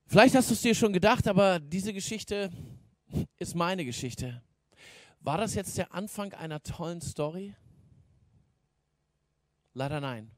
Vielleicht 0.05 0.35
hast 0.35 0.51
du 0.51 0.53
es 0.53 0.61
dir 0.61 0.75
schon 0.75 0.93
gedacht, 0.93 1.27
aber 1.27 1.59
diese 1.59 1.91
Geschichte 1.91 2.51
ist 3.39 3.55
meine 3.55 3.83
Geschichte. 3.83 4.43
War 5.21 5.39
das 5.39 5.55
jetzt 5.55 5.79
der 5.79 5.91
Anfang 5.91 6.33
einer 6.33 6.61
tollen 6.61 7.01
Story? 7.01 7.55
Leider 9.73 9.99
nein. 9.99 10.29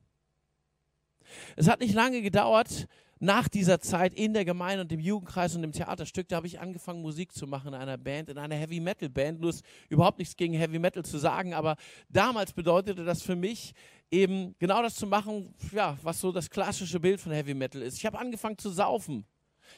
Es 1.57 1.67
hat 1.67 1.81
nicht 1.81 1.93
lange 1.93 2.21
gedauert, 2.21 2.87
nach 3.19 3.47
dieser 3.47 3.79
Zeit 3.79 4.13
in 4.13 4.33
der 4.33 4.45
Gemeinde 4.45 4.81
und 4.81 4.91
dem 4.91 4.99
Jugendkreis 4.99 5.55
und 5.55 5.61
dem 5.61 5.71
Theaterstück, 5.71 6.27
da 6.27 6.37
habe 6.37 6.47
ich 6.47 6.59
angefangen, 6.59 7.01
Musik 7.01 7.33
zu 7.33 7.47
machen 7.47 7.69
in 7.69 7.73
einer 7.73 7.97
Band, 7.97 8.29
in 8.29 8.37
einer 8.37 8.55
Heavy 8.55 8.79
Metal 8.79 9.09
Band. 9.09 9.39
Nur 9.39 9.49
ist 9.49 9.63
überhaupt 9.89 10.19
nichts 10.19 10.35
gegen 10.35 10.53
Heavy 10.53 10.79
Metal 10.79 11.03
zu 11.03 11.17
sagen, 11.17 11.53
aber 11.53 11.75
damals 12.09 12.53
bedeutete 12.53 13.03
das 13.03 13.21
für 13.21 13.35
mich 13.35 13.73
eben 14.11 14.55
genau 14.59 14.81
das 14.81 14.95
zu 14.95 15.07
machen, 15.07 15.53
ja, 15.71 15.97
was 16.01 16.19
so 16.21 16.31
das 16.31 16.49
klassische 16.49 16.99
Bild 16.99 17.19
von 17.19 17.31
Heavy 17.31 17.53
Metal 17.53 17.81
ist. 17.81 17.97
Ich 17.97 18.05
habe 18.05 18.19
angefangen 18.19 18.57
zu 18.57 18.69
saufen. 18.69 19.25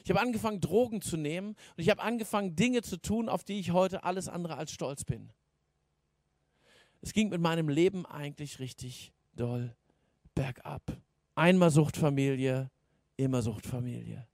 Ich 0.04 0.10
habe 0.10 0.20
angefangen, 0.20 0.60
Drogen 0.60 1.02
zu 1.02 1.16
nehmen 1.16 1.48
und 1.48 1.78
ich 1.82 1.90
habe 1.90 2.02
angefangen, 2.02 2.54
Dinge 2.54 2.82
zu 2.82 2.96
tun, 2.96 3.28
auf 3.28 3.42
die 3.42 3.58
ich 3.58 3.72
heute 3.72 4.04
alles 4.04 4.28
andere 4.28 4.56
als 4.56 4.70
stolz 4.70 5.04
bin. 5.04 5.32
Es 7.00 7.12
ging 7.12 7.30
mit 7.30 7.40
meinem 7.40 7.68
Leben 7.68 8.06
eigentlich 8.06 8.60
richtig 8.60 9.12
doll 9.34 9.74
bergab. 10.34 10.82
Einmal 11.34 11.70
Suchtfamilie, 11.70 12.70
immer 13.24 13.42
Suchtfamilie. 13.42 14.26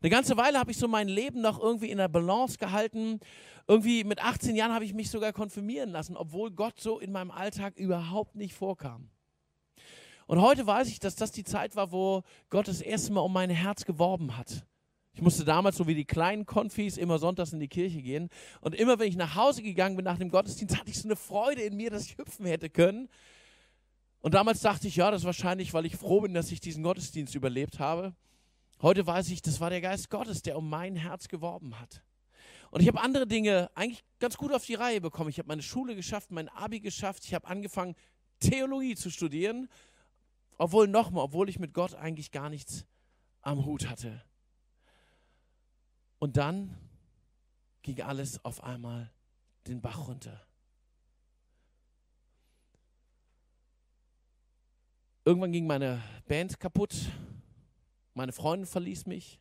Eine 0.00 0.10
ganze 0.10 0.36
Weile 0.36 0.58
habe 0.58 0.70
ich 0.70 0.78
so 0.78 0.88
mein 0.88 1.08
Leben 1.08 1.40
noch 1.40 1.60
irgendwie 1.60 1.90
in 1.90 1.98
der 1.98 2.08
Balance 2.08 2.58
gehalten. 2.58 3.20
Irgendwie 3.66 4.04
mit 4.04 4.22
18 4.22 4.56
Jahren 4.56 4.72
habe 4.72 4.84
ich 4.84 4.94
mich 4.94 5.10
sogar 5.10 5.32
konfirmieren 5.32 5.90
lassen, 5.90 6.16
obwohl 6.16 6.50
Gott 6.50 6.80
so 6.80 6.98
in 6.98 7.12
meinem 7.12 7.30
Alltag 7.30 7.76
überhaupt 7.76 8.34
nicht 8.34 8.54
vorkam. 8.54 9.10
Und 10.26 10.40
heute 10.40 10.66
weiß 10.66 10.88
ich, 10.88 11.00
dass 11.00 11.16
das 11.16 11.32
die 11.32 11.44
Zeit 11.44 11.76
war, 11.76 11.92
wo 11.92 12.22
Gott 12.48 12.68
das 12.68 12.80
erste 12.80 13.12
Mal 13.12 13.20
um 13.20 13.32
mein 13.32 13.50
Herz 13.50 13.84
geworben 13.84 14.36
hat. 14.36 14.64
Ich 15.12 15.22
musste 15.22 15.44
damals, 15.44 15.76
so 15.76 15.86
wie 15.86 15.94
die 15.94 16.06
kleinen 16.06 16.44
Konfis, 16.44 16.96
immer 16.96 17.18
sonntags 17.18 17.52
in 17.52 17.60
die 17.60 17.68
Kirche 17.68 18.02
gehen. 18.02 18.30
Und 18.60 18.74
immer, 18.74 18.98
wenn 18.98 19.08
ich 19.08 19.16
nach 19.16 19.36
Hause 19.36 19.62
gegangen 19.62 19.96
bin 19.96 20.04
nach 20.04 20.18
dem 20.18 20.30
Gottesdienst, 20.30 20.76
hatte 20.78 20.90
ich 20.90 20.98
so 20.98 21.06
eine 21.06 21.16
Freude 21.16 21.62
in 21.62 21.76
mir, 21.76 21.90
dass 21.90 22.06
ich 22.06 22.18
hüpfen 22.18 22.46
hätte 22.46 22.68
können. 22.68 23.08
Und 24.24 24.32
damals 24.32 24.60
dachte 24.60 24.88
ich, 24.88 24.96
ja, 24.96 25.10
das 25.10 25.24
wahrscheinlich, 25.24 25.74
weil 25.74 25.84
ich 25.84 25.96
froh 25.96 26.22
bin, 26.22 26.32
dass 26.32 26.50
ich 26.50 26.58
diesen 26.58 26.82
Gottesdienst 26.82 27.34
überlebt 27.34 27.78
habe. 27.78 28.16
Heute 28.80 29.06
weiß 29.06 29.28
ich, 29.28 29.42
das 29.42 29.60
war 29.60 29.68
der 29.68 29.82
Geist 29.82 30.08
Gottes, 30.08 30.40
der 30.40 30.56
um 30.56 30.66
mein 30.66 30.96
Herz 30.96 31.28
geworben 31.28 31.78
hat. 31.78 32.02
Und 32.70 32.80
ich 32.80 32.88
habe 32.88 33.02
andere 33.02 33.26
Dinge 33.26 33.70
eigentlich 33.74 34.02
ganz 34.20 34.38
gut 34.38 34.50
auf 34.54 34.64
die 34.64 34.76
Reihe 34.76 35.02
bekommen. 35.02 35.28
Ich 35.28 35.38
habe 35.38 35.48
meine 35.48 35.60
Schule 35.60 35.94
geschafft, 35.94 36.30
mein 36.30 36.48
Abi 36.48 36.80
geschafft. 36.80 37.26
Ich 37.26 37.34
habe 37.34 37.46
angefangen, 37.46 37.96
Theologie 38.40 38.94
zu 38.94 39.10
studieren. 39.10 39.68
Obwohl 40.56 40.88
nochmal, 40.88 41.24
obwohl 41.24 41.50
ich 41.50 41.58
mit 41.58 41.74
Gott 41.74 41.94
eigentlich 41.94 42.30
gar 42.30 42.48
nichts 42.48 42.86
am 43.42 43.66
Hut 43.66 43.90
hatte. 43.90 44.24
Und 46.18 46.38
dann 46.38 46.74
ging 47.82 48.00
alles 48.00 48.42
auf 48.42 48.64
einmal 48.64 49.12
den 49.66 49.82
Bach 49.82 50.08
runter. 50.08 50.46
Irgendwann 55.24 55.52
ging 55.52 55.66
meine 55.66 56.02
Band 56.26 56.60
kaputt. 56.60 56.94
Meine 58.12 58.32
Freundin 58.32 58.66
verließ 58.66 59.06
mich. 59.06 59.40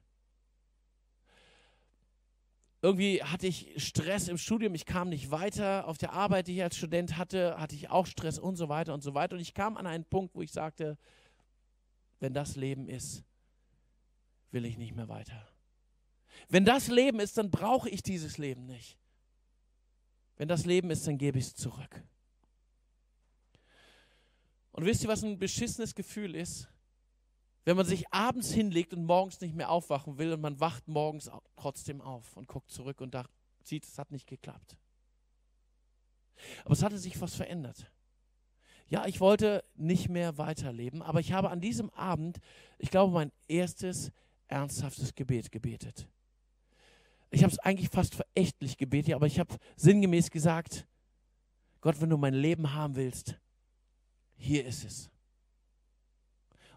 Irgendwie 2.81 3.23
hatte 3.23 3.47
ich 3.47 3.73
Stress 3.77 4.27
im 4.27 4.37
Studium, 4.37 4.75
ich 4.75 4.85
kam 4.85 5.09
nicht 5.09 5.31
weiter. 5.31 5.87
Auf 5.87 5.97
der 5.97 6.13
Arbeit, 6.13 6.47
die 6.47 6.55
ich 6.55 6.63
als 6.63 6.77
Student 6.77 7.17
hatte, 7.17 7.57
hatte 7.59 7.75
ich 7.75 7.89
auch 7.89 8.05
Stress 8.05 8.39
und 8.39 8.55
so 8.55 8.67
weiter 8.67 8.93
und 8.93 9.01
so 9.01 9.13
weiter. 9.13 9.35
Und 9.35 9.41
ich 9.41 9.53
kam 9.53 9.77
an 9.77 9.87
einen 9.87 10.05
Punkt, 10.05 10.35
wo 10.35 10.41
ich 10.41 10.51
sagte, 10.51 10.97
wenn 12.19 12.33
das 12.33 12.55
Leben 12.55 12.87
ist, 12.87 13.23
will 14.51 14.65
ich 14.65 14.77
nicht 14.77 14.95
mehr 14.95 15.09
weiter. 15.09 15.47
Wenn 16.49 16.65
das 16.65 16.87
Leben 16.87 17.19
ist, 17.19 17.37
dann 17.37 17.51
brauche 17.51 17.89
ich 17.89 18.03
dieses 18.03 18.37
Leben 18.37 18.65
nicht. 18.65 18.97
Wenn 20.37 20.47
das 20.47 20.65
Leben 20.65 20.89
ist, 20.89 21.05
dann 21.07 21.17
gebe 21.17 21.39
ich 21.39 21.45
es 21.45 21.55
zurück. 21.55 22.03
Und 24.74 24.86
wisst 24.86 25.03
ihr, 25.03 25.08
was 25.08 25.24
ein 25.24 25.39
beschissenes 25.39 25.96
Gefühl 25.96 26.36
ist? 26.36 26.68
Wenn 27.63 27.77
man 27.77 27.86
sich 27.86 28.12
abends 28.12 28.51
hinlegt 28.51 28.94
und 28.94 29.06
morgens 29.06 29.39
nicht 29.39 29.56
mehr 29.56 29.70
aufwachen 29.70 30.18
will 30.18 30.34
und 30.34 30.42
man 30.42 30.60
wacht 30.60 30.88
morgens 30.88 31.32
trotzdem 31.56 32.01
auf 32.01 32.36
und 32.36 32.48
guckt 32.48 32.72
zurück 32.72 33.00
und 33.00 33.13
dacht, 33.13 33.32
sieht, 33.63 33.86
es 33.86 33.98
hat 33.98 34.12
nicht 34.12 34.27
geklappt. 34.27 34.75
Aber 36.65 36.74
es 36.74 36.84
hatte 36.84 36.98
sich 36.98 37.22
was 37.22 37.36
verändert. 37.36 37.89
Ja, 38.88 39.06
ich 39.06 39.22
wollte 39.22 39.63
nicht 39.75 40.10
mehr 40.10 40.38
weiterleben, 40.38 41.01
aber 41.01 41.20
ich 41.20 41.32
habe 41.32 41.50
an 41.51 41.62
diesem 41.62 41.89
Abend, 41.92 42.39
ich 42.80 42.89
glaube, 42.89 43.13
mein 43.13 43.32
erstes 43.48 44.12
ernsthaftes 44.48 45.15
Gebet 45.15 45.51
gebetet. 45.51 46.10
Ich 47.30 47.44
habe 47.44 47.53
es 47.53 47.60
eigentlich 47.60 47.89
fast 47.89 48.15
verächtlich 48.15 48.77
gebetet, 48.77 49.13
aber 49.13 49.27
ich 49.27 49.39
habe 49.39 49.56
sinngemäß 49.75 50.32
gesagt, 50.32 50.86
Gott, 51.80 52.01
wenn 52.01 52.10
du 52.10 52.18
mein 52.18 52.34
Leben 52.34 52.74
haben 52.74 52.96
willst, 52.96 53.39
hier 54.35 54.65
ist 54.65 54.83
es. 54.83 55.09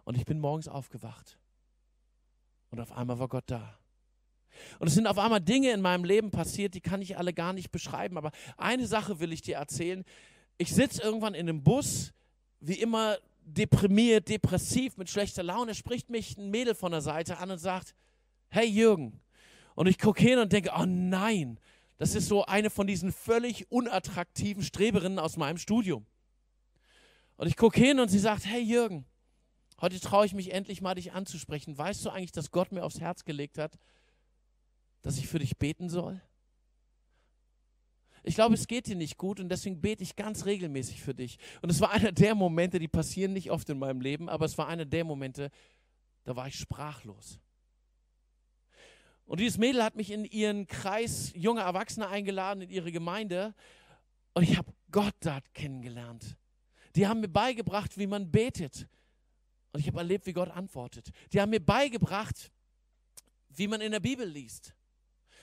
Und 0.05 0.17
ich 0.17 0.25
bin 0.25 0.39
morgens 0.41 0.69
aufgewacht. 0.69 1.39
Und 2.71 2.81
auf 2.81 2.93
einmal 2.93 3.19
war 3.19 3.29
Gott 3.29 3.45
da. 3.47 3.79
Und 4.79 4.89
es 4.89 4.95
sind 4.95 5.07
auf 5.07 5.19
einmal 5.19 5.41
Dinge 5.41 5.73
in 5.73 5.81
meinem 5.81 6.05
Leben 6.05 6.31
passiert, 6.31 6.75
die 6.75 6.81
kann 6.81 7.03
ich 7.03 7.19
alle 7.19 7.33
gar 7.33 7.53
nicht 7.53 7.71
beschreiben. 7.71 8.17
Aber 8.17 8.31
eine 8.57 8.87
Sache 8.87 9.21
will 9.21 9.33
ich 9.33 9.43
dir 9.43 9.57
erzählen. 9.57 10.05
Ich 10.59 10.73
sitze 10.75 11.03
irgendwann 11.03 11.35
in 11.35 11.49
einem 11.49 11.63
Bus, 11.63 12.13
wie 12.61 12.81
immer 12.81 13.19
deprimiert, 13.45 14.29
depressiv, 14.29 14.97
mit 14.97 15.09
schlechter 15.09 15.43
Laune, 15.43 15.75
spricht 15.75 16.11
mich 16.11 16.37
ein 16.37 16.51
Mädel 16.51 16.75
von 16.75 16.93
der 16.93 17.01
Seite 17.01 17.39
an 17.39 17.51
und 17.51 17.59
sagt, 17.59 17.95
hey 18.49 18.67
Jürgen. 18.67 19.21
Und 19.75 19.87
ich 19.87 19.99
gucke 19.99 20.23
hin 20.23 20.39
und 20.39 20.53
denke, 20.53 20.73
oh 20.77 20.87
nein, 20.87 21.61
das 21.99 22.15
ist 22.15 22.29
so 22.29 22.45
eine 22.45 22.71
von 22.71 22.87
diesen 22.87 23.13
völlig 23.13 23.71
unattraktiven 23.71 24.63
Streberinnen 24.63 25.19
aus 25.19 25.37
meinem 25.37 25.59
Studium. 25.59 26.07
Und 27.37 27.49
ich 27.49 27.57
gucke 27.57 27.79
hin 27.79 28.01
und 28.01 28.09
sie 28.09 28.19
sagt, 28.19 28.47
hey 28.47 28.63
Jürgen, 28.63 29.07
heute 29.81 30.01
traue 30.01 30.27
ich 30.27 30.35
mich 30.35 30.53
endlich 30.53 30.81
mal 30.81 30.95
dich 30.95 31.13
anzusprechen. 31.13 31.77
Weißt 31.77 32.05
du 32.05 32.11
eigentlich, 32.11 32.33
dass 32.33 32.51
Gott 32.51 32.73
mir 32.73 32.85
aufs 32.85 33.01
Herz 33.01 33.25
gelegt 33.25 33.59
hat, 33.59 33.79
dass 35.03 35.19
ich 35.19 35.29
für 35.29 35.39
dich 35.39 35.59
beten 35.59 35.89
soll? 35.89 36.21
Ich 38.23 38.35
glaube, 38.35 38.55
es 38.55 38.67
geht 38.67 38.89
dir 38.89 38.97
nicht 38.97 39.19
gut 39.19 39.39
und 39.39 39.49
deswegen 39.51 39.81
bete 39.81 40.03
ich 40.03 40.17
ganz 40.17 40.47
regelmäßig 40.47 41.01
für 41.01 41.15
dich. 41.15 41.39
Und 41.63 41.71
es 41.71 41.81
war 41.81 41.93
einer 41.93 42.11
der 42.11 42.35
Momente, 42.35 42.81
die 42.81 42.89
passieren 42.89 43.33
nicht 43.33 43.53
oft 43.53 43.69
in 43.71 43.79
meinem 43.79 44.01
Leben, 44.01 44.29
aber 44.29 44.47
es 44.47 44.59
war 44.59 44.67
einer 44.67 44.85
der 44.85 45.05
Momente, 45.05 45.51
da 46.25 46.35
war 46.35 46.49
ich 46.49 46.57
sprachlos. 46.57 47.39
Und 49.27 49.39
dieses 49.41 49.59
Mädel 49.59 49.85
hat 49.85 49.95
mich 49.95 50.11
in 50.11 50.25
ihren 50.25 50.67
Kreis 50.67 51.33
junger 51.37 51.63
Erwachsener 51.63 52.09
eingeladen, 52.09 52.63
in 52.63 52.71
ihre 52.71 52.91
Gemeinde. 52.91 53.55
Und 54.35 54.43
ich 54.43 54.57
habe 54.57 54.73
Gott 54.91 55.15
dort 55.21 55.53
kennengelernt. 55.55 56.37
Die 56.97 57.07
haben 57.07 57.21
mir 57.21 57.29
beigebracht, 57.29 57.99
wie 57.99 58.07
man 58.07 58.31
betet. 58.31 58.89
Und 59.73 59.81
ich 59.81 59.87
habe 59.87 59.99
erlebt, 59.99 60.27
wie 60.27 60.33
Gott 60.33 60.51
antwortet. 60.51 61.11
Die 61.33 61.41
haben 61.41 61.51
mir 61.51 61.61
beigebracht, 61.61 62.51
wie 63.51 63.69
man 63.69 63.83
in 63.83 63.93
der 63.93 64.01
Bibel 64.01 64.27
liest. 64.27 64.75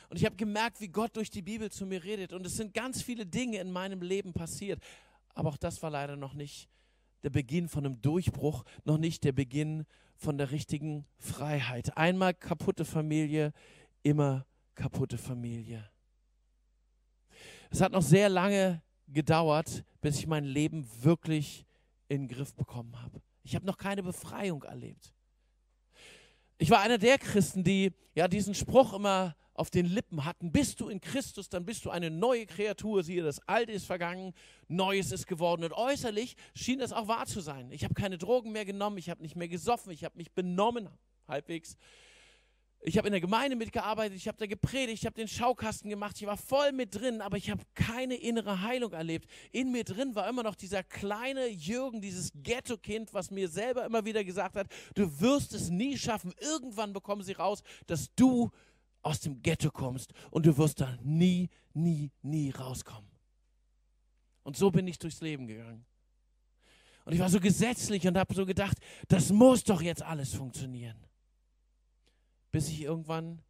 Und 0.10 0.18
ich 0.18 0.26
habe 0.26 0.36
gemerkt, 0.36 0.82
wie 0.82 0.88
Gott 0.88 1.16
durch 1.16 1.30
die 1.30 1.44
Bibel 1.44 1.72
zu 1.72 1.86
mir 1.86 2.04
redet. 2.04 2.34
Und 2.34 2.46
es 2.46 2.58
sind 2.58 2.74
ganz 2.74 3.04
viele 3.04 3.26
Dinge 3.26 3.60
in 3.60 3.72
meinem 3.72 4.02
Leben 4.02 4.34
passiert. 4.34 4.84
Aber 5.36 5.50
auch 5.50 5.58
das 5.58 5.82
war 5.84 5.92
leider 5.92 6.16
noch 6.16 6.34
nicht 6.34 6.70
der 7.22 7.30
Beginn 7.30 7.70
von 7.70 7.86
einem 7.86 8.02
Durchbruch, 8.02 8.64
noch 8.84 8.98
nicht 8.98 9.24
der 9.24 9.32
Beginn 9.32 9.86
von 10.16 10.38
der 10.38 10.52
richtigen 10.52 11.06
Freiheit. 11.20 11.96
Einmal 11.98 12.34
kaputte 12.34 12.86
Familie, 12.86 13.54
immer 14.02 14.46
kaputte 14.76 15.18
Familie. 15.18 15.90
Es 17.70 17.82
hat 17.82 17.92
noch 17.92 18.02
sehr 18.02 18.30
lange 18.30 18.82
gedauert, 19.08 19.84
bis 20.02 20.20
ich 20.20 20.28
mein 20.28 20.44
Leben 20.44 20.88
wirklich 21.02 21.66
in 22.08 22.28
den 22.28 22.36
Griff 22.36 22.54
bekommen 22.54 23.02
habe. 23.02 23.22
Ich 23.44 23.56
habe 23.56 23.66
noch 23.66 23.78
keine 23.78 24.04
Befreiung 24.04 24.64
erlebt. 24.64 25.14
Ich 26.58 26.70
war 26.70 26.82
einer 26.82 26.98
der 26.98 27.18
Christen, 27.18 27.64
die 27.64 27.94
ja 28.16 28.28
diesen 28.28 28.56
Spruch 28.56 28.94
immer 28.94 29.36
auf 29.54 29.70
den 29.70 29.86
Lippen 29.86 30.26
hatten, 30.26 30.52
bist 30.52 30.80
du 30.80 30.90
in 30.90 31.00
Christus, 31.00 31.50
dann 31.50 31.66
bist 31.66 31.86
du 31.86 31.92
eine 31.92 32.10
neue 32.10 32.46
Kreatur, 32.46 33.04
siehe, 33.04 33.22
das 33.22 33.40
Alte 33.48 33.72
ist 33.72 33.86
vergangen, 33.86 34.34
Neues 34.68 35.12
ist 35.12 35.28
geworden. 35.28 35.64
Und 35.64 35.74
äußerlich 35.74 36.36
schien 36.56 36.80
das 36.80 36.92
auch 36.92 37.08
wahr 37.08 37.26
zu 37.26 37.40
sein. 37.40 37.72
Ich 37.72 37.84
habe 37.84 37.94
keine 37.94 38.18
Drogen 38.18 38.52
mehr 38.52 38.66
genommen, 38.66 38.98
ich 38.98 39.10
habe 39.10 39.22
nicht 39.22 39.36
mehr 39.36 39.48
gesoffen, 39.48 39.92
ich 39.92 40.04
habe 40.04 40.18
mich 40.18 40.32
benommen, 40.32 40.90
halbwegs. 41.28 41.78
Ich 42.86 42.98
habe 42.98 43.08
in 43.08 43.14
der 43.14 43.22
Gemeinde 43.22 43.56
mitgearbeitet, 43.56 44.18
ich 44.18 44.28
habe 44.28 44.38
da 44.38 44.46
gepredigt, 44.46 45.02
ich 45.02 45.06
habe 45.06 45.16
den 45.16 45.30
Schaukasten 45.30 45.90
gemacht, 45.90 46.18
ich 46.20 46.28
war 46.28 46.36
voll 46.36 46.74
mit 46.74 46.94
drin, 46.94 47.22
aber 47.22 47.38
ich 47.38 47.50
habe 47.50 47.64
keine 47.76 48.16
innere 48.16 48.62
Heilung 48.62 48.92
erlebt. 48.92 49.30
In 49.54 49.72
mir 49.72 49.86
drin 49.86 50.16
war 50.16 50.28
immer 50.28 50.44
noch 50.44 50.56
dieser 50.56 50.84
kleine 50.84 51.48
Jürgen, 51.48 52.02
dieses 52.02 52.34
Ghetto-Kind, 52.36 53.14
was 53.14 53.32
mir 53.32 53.48
selber 53.48 53.86
immer 53.86 54.04
wieder 54.04 54.26
gesagt 54.26 54.58
hat, 54.58 54.68
du 54.96 55.22
wirst 55.22 55.54
es 55.54 55.70
nie 55.70 55.98
schaffen. 55.98 56.34
Irgendwann 56.42 56.92
bekommen 56.92 57.24
sie 57.24 57.32
raus, 57.32 57.64
dass 57.88 58.14
du 58.16 58.52
aus 59.02 59.22
dem 59.22 59.42
Ghetto 59.42 59.72
kommst 59.72 60.12
und 60.30 60.46
du 60.46 60.58
wirst 60.58 60.82
da 60.82 60.98
nie, 61.02 61.50
nie, 61.74 62.12
nie 62.22 62.52
rauskommen. 62.52 63.10
Und 64.44 64.58
so 64.58 64.72
bin 64.72 64.86
ich 64.88 65.00
durchs 65.00 65.22
Leben 65.22 65.48
gegangen. 65.48 65.86
Und 67.06 67.14
ich 67.14 67.20
war 67.20 67.30
so 67.30 67.40
gesetzlich 67.40 68.06
und 68.06 68.18
habe 68.18 68.34
so 68.34 68.46
gedacht, 68.46 68.78
das 69.08 69.30
muss 69.30 69.64
doch 69.64 69.82
jetzt 69.82 70.02
alles 70.02 70.34
funktionieren 70.34 70.98
bis 72.54 72.70
ich 72.70 72.84
irgendwann 72.84 73.42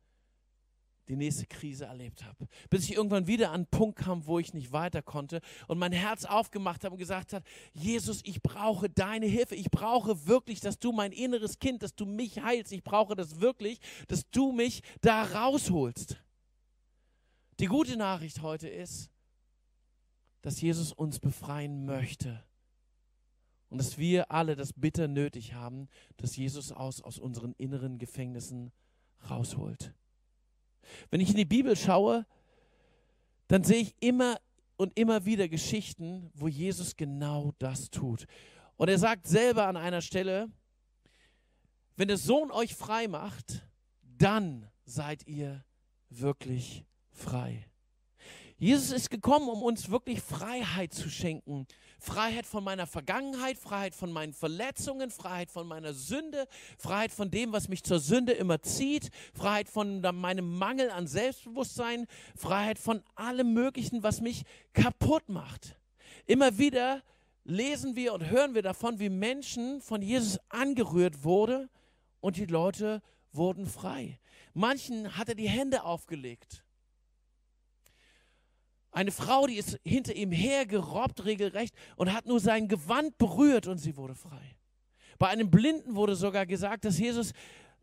die 1.10 1.18
nächste 1.18 1.46
Krise 1.46 1.86
erlebt 1.86 2.24
habe. 2.24 2.48
Bis 2.70 2.86
ich 2.86 2.96
irgendwann 2.96 3.28
wieder 3.28 3.50
an 3.50 3.56
einen 3.56 3.66
Punkt 3.66 4.00
kam, 4.00 4.26
wo 4.26 4.40
ich 4.40 4.54
nicht 4.54 4.72
weiter 4.72 5.02
konnte 5.02 5.42
und 5.68 5.78
mein 5.78 5.92
Herz 5.92 6.24
aufgemacht 6.24 6.86
habe 6.86 6.94
und 6.94 7.00
gesagt 7.00 7.34
habe, 7.34 7.46
Jesus, 7.74 8.22
ich 8.24 8.42
brauche 8.42 8.90
deine 8.90 9.26
Hilfe. 9.26 9.56
Ich 9.56 9.70
brauche 9.70 10.26
wirklich, 10.26 10.62
dass 10.62 10.80
du 10.80 10.94
mein 10.94 11.12
inneres 11.12 11.60
Kind, 11.60 11.84
dass 11.84 11.94
du 11.94 12.06
mich 12.06 12.42
heilst. 12.42 12.72
Ich 12.72 12.82
brauche 12.82 13.14
das 13.14 13.42
wirklich, 13.42 13.80
dass 14.08 14.30
du 14.32 14.54
mich 14.54 14.82
da 15.02 15.24
rausholst. 15.24 16.16
Die 17.60 17.68
gute 17.68 17.98
Nachricht 17.98 18.42
heute 18.42 18.70
ist, 18.70 19.12
dass 20.42 20.62
Jesus 20.62 20.94
uns 20.94 21.20
befreien 21.20 21.86
möchte. 21.86 22.42
Und 23.70 23.80
dass 23.80 23.98
wir 23.98 24.32
alle 24.32 24.56
das 24.56 24.72
bitter 24.72 25.10
nötig 25.10 25.54
haben, 25.54 25.90
dass 26.16 26.38
Jesus 26.38 26.72
aus, 26.72 27.02
aus 27.02 27.20
unseren 27.20 27.54
inneren 27.58 27.98
Gefängnissen 27.98 28.72
rausholt. 29.30 29.94
Wenn 31.10 31.22
ich 31.22 31.30
in 31.30 31.38
die 31.38 31.46
Bibel 31.46 31.76
schaue, 31.76 32.26
dann 33.48 33.64
sehe 33.64 33.82
ich 33.82 33.96
immer 34.00 34.38
und 34.78 34.98
immer 34.98 35.26
wieder 35.26 35.48
Geschichten, 35.48 36.30
wo 36.34 36.48
Jesus 36.48 36.96
genau 36.96 37.54
das 37.60 37.90
tut. 37.90 38.26
Und 38.78 38.90
er 38.90 38.98
sagt 38.98 39.28
selber 39.28 39.68
an 39.68 39.78
einer 39.78 40.02
Stelle, 40.02 40.50
wenn 41.96 42.08
der 42.08 42.18
Sohn 42.18 42.52
euch 42.52 42.76
frei 42.76 43.08
macht, 43.08 43.68
dann 44.02 44.70
seid 44.86 45.28
ihr 45.28 45.64
wirklich 46.10 46.86
frei. 47.12 47.68
Jesus 48.64 48.92
ist 48.92 49.10
gekommen, 49.10 49.50
um 49.50 49.62
uns 49.62 49.92
wirklich 49.92 50.22
Freiheit 50.22 50.94
zu 50.94 51.10
schenken. 51.10 51.68
Freiheit 52.00 52.46
von 52.46 52.64
meiner 52.64 52.88
Vergangenheit, 52.88 53.58
Freiheit 53.58 53.94
von 53.94 54.10
meinen 54.10 54.32
Verletzungen, 54.32 55.12
Freiheit 55.12 55.52
von 55.52 55.68
meiner 55.68 55.94
Sünde, 55.94 56.48
Freiheit 56.78 57.12
von 57.12 57.30
dem, 57.30 57.52
was 57.52 57.68
mich 57.68 57.84
zur 57.84 58.00
Sünde 58.00 58.32
immer 58.32 58.62
zieht, 58.62 59.10
Freiheit 59.34 59.68
von 59.68 60.00
meinem 60.00 60.58
Mangel 60.58 60.92
an 60.92 61.08
Selbstbewusstsein, 61.08 62.08
Freiheit 62.38 62.80
von 62.80 63.04
allem 63.16 63.54
Möglichen, 63.54 64.02
was 64.02 64.22
mich 64.22 64.44
kaputt 64.72 65.28
macht. 65.28 65.76
Immer 66.26 66.58
wieder 66.58 67.04
lesen 67.44 67.98
wir 67.98 68.14
und 68.14 68.30
hören 68.30 68.56
wir 68.56 68.62
davon, 68.62 68.98
wie 68.98 69.10
Menschen 69.10 69.82
von 69.82 70.02
Jesus 70.02 70.40
angerührt 70.48 71.26
wurden 71.26 71.70
und 72.22 72.38
die 72.38 72.46
Leute 72.46 73.02
wurden 73.34 73.66
frei. 73.66 74.22
Manchen 74.54 75.18
hat 75.18 75.28
er 75.28 75.36
die 75.36 75.50
Hände 75.50 75.84
aufgelegt 75.84 76.64
eine 78.94 79.12
Frau, 79.12 79.48
die 79.48 79.58
ist 79.58 79.80
hinter 79.84 80.16
ihm 80.16 80.32
hergerobbt 80.32 81.26
regelrecht 81.26 81.74
und 81.96 82.14
hat 82.14 82.26
nur 82.26 82.40
sein 82.40 82.68
Gewand 82.68 83.18
berührt 83.18 83.68
und 83.68 83.80
sie 83.80 83.98
wurde 83.98 84.16
frei. 84.16 84.56
Bei 85.18 85.30
einem 85.30 85.50
Blinden 85.50 85.96
wurde 85.96 86.16
sogar 86.16 86.46
gesagt, 86.46 86.86
dass 86.86 87.00
Jesus 87.00 87.34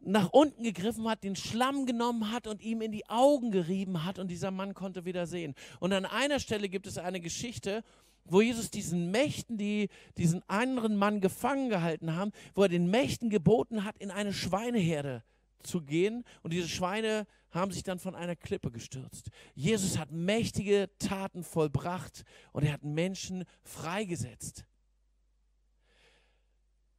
nach 0.00 0.30
unten 0.30 0.62
gegriffen 0.62 1.08
hat, 1.08 1.24
den 1.24 1.36
Schlamm 1.36 1.84
genommen 1.84 2.32
hat 2.32 2.46
und 2.46 2.62
ihm 2.62 2.80
in 2.80 2.92
die 2.92 3.08
Augen 3.08 3.50
gerieben 3.50 4.04
hat 4.04 4.18
und 4.18 4.28
dieser 4.28 4.50
Mann 4.50 4.72
konnte 4.72 5.04
wieder 5.04 5.26
sehen. 5.26 5.54
Und 5.78 5.92
an 5.92 6.06
einer 6.06 6.40
Stelle 6.40 6.68
gibt 6.68 6.86
es 6.86 6.96
eine 6.96 7.20
Geschichte, 7.20 7.82
wo 8.24 8.40
Jesus 8.40 8.70
diesen 8.70 9.10
Mächten, 9.10 9.58
die 9.58 9.88
diesen 10.16 10.42
anderen 10.48 10.96
Mann 10.96 11.20
gefangen 11.20 11.68
gehalten 11.68 12.14
haben, 12.14 12.32
wo 12.54 12.62
er 12.62 12.68
den 12.68 12.90
Mächten 12.90 13.28
geboten 13.28 13.84
hat, 13.84 13.98
in 13.98 14.10
eine 14.10 14.32
Schweineherde 14.32 15.22
zu 15.66 15.82
gehen 15.82 16.24
und 16.42 16.52
diese 16.52 16.68
Schweine 16.68 17.26
haben 17.50 17.72
sich 17.72 17.82
dann 17.82 17.98
von 17.98 18.14
einer 18.14 18.36
Klippe 18.36 18.70
gestürzt. 18.70 19.30
Jesus 19.54 19.98
hat 19.98 20.10
mächtige 20.12 20.88
Taten 20.98 21.42
vollbracht 21.42 22.24
und 22.52 22.64
er 22.64 22.72
hat 22.72 22.84
Menschen 22.84 23.44
freigesetzt. 23.62 24.64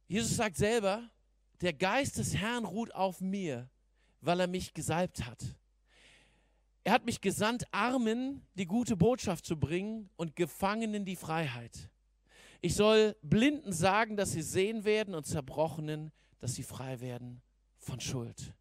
Jesus 0.06 0.36
sagt 0.36 0.56
selber, 0.56 1.08
der 1.62 1.72
Geist 1.72 2.18
des 2.18 2.36
Herrn 2.36 2.64
ruht 2.64 2.94
auf 2.94 3.20
mir, 3.20 3.70
weil 4.20 4.40
er 4.40 4.46
mich 4.46 4.74
gesalbt 4.74 5.24
hat. 5.26 5.42
Er 6.84 6.92
hat 6.92 7.06
mich 7.06 7.20
gesandt, 7.20 7.64
Armen 7.70 8.44
die 8.54 8.66
gute 8.66 8.96
Botschaft 8.96 9.46
zu 9.46 9.58
bringen 9.58 10.10
und 10.16 10.36
Gefangenen 10.36 11.04
die 11.04 11.16
Freiheit. 11.16 11.88
Ich 12.60 12.74
soll 12.74 13.16
Blinden 13.22 13.72
sagen, 13.72 14.16
dass 14.16 14.32
sie 14.32 14.42
sehen 14.42 14.84
werden 14.84 15.14
und 15.14 15.26
Zerbrochenen, 15.26 16.12
dass 16.40 16.54
sie 16.54 16.62
frei 16.62 17.00
werden 17.00 17.40
von 17.84 18.00
Schuld. 18.00 18.54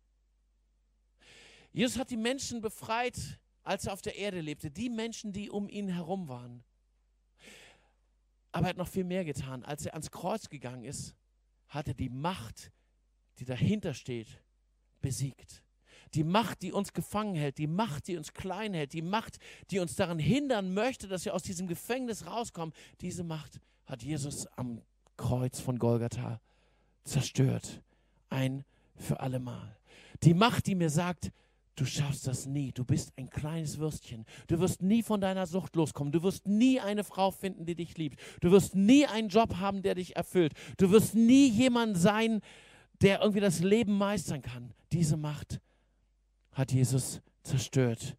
Jesus 1.72 1.98
hat 1.98 2.10
die 2.10 2.18
Menschen 2.18 2.62
befreit, 2.62 3.40
als 3.64 3.86
er 3.86 3.94
auf 3.94 4.02
der 4.02 4.16
Erde 4.16 4.42
lebte, 4.42 4.72
die 4.72 4.90
Menschen, 4.90 5.32
die 5.32 5.50
um 5.50 5.70
ihn 5.70 5.88
herum 5.88 6.28
waren. 6.28 6.64
Aber 8.52 8.66
er 8.66 8.70
hat 8.70 8.78
noch 8.78 8.88
viel 8.88 9.06
mehr 9.06 9.24
getan. 9.24 9.64
Als 9.64 9.86
er 9.86 9.94
ans 9.94 10.12
Kreuz 10.12 10.50
gegangen 10.50 10.84
ist, 10.84 11.16
hat 11.70 11.88
er 11.88 11.94
die 11.94 12.10
Macht, 12.10 12.72
die 13.40 13.46
dahinter 13.46 13.94
steht, 13.94 14.42
besiegt. 15.02 15.64
Die 16.14 16.26
Macht, 16.26 16.62
die 16.62 16.74
uns 16.74 16.92
gefangen 16.92 17.36
hält, 17.36 17.58
die 17.58 17.68
Macht, 17.68 18.08
die 18.08 18.18
uns 18.18 18.34
klein 18.34 18.74
hält, 18.74 18.92
die 18.92 19.02
Macht, 19.02 19.38
die 19.70 19.80
uns 19.80 19.96
daran 19.96 20.20
hindern 20.20 20.74
möchte, 20.74 21.08
dass 21.08 21.24
wir 21.24 21.34
aus 21.34 21.44
diesem 21.44 21.68
Gefängnis 21.68 22.26
rauskommen, 22.26 22.76
diese 23.00 23.24
Macht 23.24 23.62
hat 23.86 24.04
Jesus 24.04 24.48
am 24.58 24.82
Kreuz 25.16 25.60
von 25.62 25.80
Golgatha 25.80 26.42
zerstört. 27.06 27.82
Ein 28.30 28.66
für 28.96 29.20
allemal. 29.20 29.78
Die 30.24 30.34
Macht, 30.34 30.68
die 30.68 30.76
mir 30.76 30.90
sagt, 30.90 31.32
Du 31.76 31.86
schaffst 31.86 32.28
das 32.28 32.46
nie. 32.46 32.72
Du 32.72 32.84
bist 32.84 33.14
ein 33.18 33.30
kleines 33.30 33.80
Würstchen. 33.80 34.26
Du 34.48 34.60
wirst 34.60 34.82
nie 34.82 35.02
von 35.02 35.22
deiner 35.22 35.48
Sucht 35.48 35.76
loskommen. 35.76 36.12
Du 36.12 36.22
wirst 36.22 36.48
nie 36.48 36.80
eine 36.80 37.04
Frau 37.04 37.32
finden, 37.32 37.66
die 37.66 37.76
dich 37.76 37.98
liebt. 37.98 38.20
Du 38.42 38.52
wirst 38.52 38.76
nie 38.76 39.06
einen 39.06 39.30
Job 39.30 39.56
haben, 39.56 39.82
der 39.82 39.96
dich 39.96 40.16
erfüllt. 40.16 40.54
Du 40.78 40.92
wirst 40.92 41.16
nie 41.16 41.50
jemand 41.50 41.98
sein, 41.98 42.42
der 43.02 43.22
irgendwie 43.22 43.40
das 43.40 43.60
Leben 43.62 43.98
meistern 43.98 44.42
kann. 44.42 44.74
Diese 44.92 45.18
Macht 45.18 45.62
hat 46.52 46.72
Jesus 46.72 47.22
zerstört. 47.42 48.18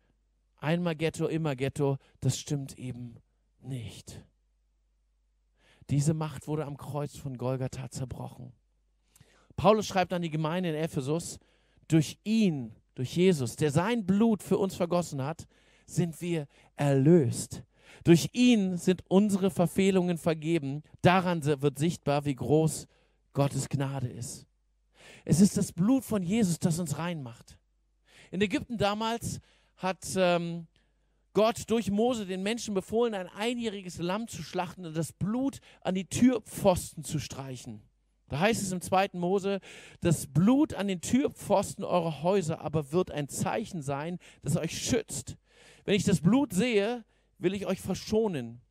Einmal 0.57 0.97
Ghetto, 0.97 1.27
immer 1.27 1.55
Ghetto, 1.55 1.99
das 2.21 2.39
stimmt 2.39 2.79
eben 2.79 3.17
nicht. 3.61 4.25
Diese 5.91 6.15
Macht 6.15 6.49
wurde 6.49 6.65
am 6.65 6.77
Kreuz 6.77 7.17
von 7.17 7.37
Golgatha 7.37 7.91
zerbrochen. 7.91 8.53
Paulus 9.57 9.87
schreibt 9.87 10.13
an 10.13 10.23
die 10.23 10.31
Gemeinde 10.31 10.71
in 10.71 10.75
Ephesus, 10.75 11.39
durch 11.89 12.19
ihn 12.25 12.75
durch 12.95 13.17
Jesus, 13.17 13.57
der 13.57 13.71
sein 13.71 14.05
Blut 14.05 14.43
für 14.43 14.59
uns 14.59 14.75
vergossen 14.75 15.23
hat, 15.23 15.47
sind 15.87 16.21
wir 16.21 16.47
erlöst. 16.77 17.63
Durch 18.05 18.31
ihn 18.33 18.77
sind 18.77 19.03
unsere 19.09 19.51
Verfehlungen 19.51 20.19
vergeben. 20.19 20.83
Daran 21.03 21.45
wird 21.45 21.79
sichtbar, 21.79 22.25
wie 22.25 22.35
groß 22.35 22.87
Gottes 23.33 23.69
Gnade 23.69 24.09
ist. 24.09 24.47
Es 25.25 25.41
ist 25.41 25.57
das 25.57 25.73
Blut 25.73 26.05
von 26.05 26.23
Jesus, 26.23 26.59
das 26.59 26.79
uns 26.79 26.99
reinmacht. 26.99 27.59
In 28.31 28.41
Ägypten 28.41 28.77
damals 28.77 29.41
hat 29.77 30.05
ähm, 30.17 30.67
Gott 31.33 31.71
durch 31.71 31.91
Mose 31.91 32.27
den 32.27 32.43
Menschen 32.43 32.75
befohlen, 32.75 33.15
ein 33.15 33.29
einjähriges 33.29 33.99
Lamm 33.99 34.27
zu 34.27 34.43
schlachten 34.43 34.85
und 34.85 34.97
das 34.97 35.13
Blut 35.13 35.61
an 35.81 35.95
die 35.95 36.07
Türpfosten 36.07 37.05
zu 37.05 37.19
streichen. 37.19 37.83
Da 38.33 38.41
heißt 38.41 38.63
es 38.63 38.73
im 38.73 38.81
zweiten 38.81 39.19
Mose, 39.19 39.61
das 40.01 40.27
Blut 40.27 40.73
an 40.73 40.89
den 40.89 41.03
Türpfosten 41.03 41.85
eurer 41.85 42.23
Häuser 42.23 42.63
aber 42.63 42.91
wird 42.91 43.11
ein 43.11 43.29
Zeichen 43.29 43.83
sein, 43.83 44.19
das 44.41 44.57
euch 44.57 44.83
schützt. 44.83 45.37
Wenn 45.85 45.97
ich 45.97 46.05
das 46.05 46.23
Blut 46.23 46.55
sehe, 46.55 47.05
will 47.37 47.53
ich 47.53 47.67
euch 47.67 47.83
verschonen. 47.83 48.63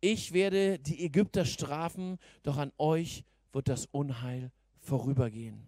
Ich 0.00 0.32
werde 0.32 0.80
die 0.80 1.04
Ägypter 1.04 1.44
strafen, 1.44 2.18
doch 2.42 2.56
an 2.56 2.72
euch 2.76 3.22
wird 3.52 3.68
das 3.68 3.86
Unheil 3.86 4.50
vorübergehen. 4.80 5.64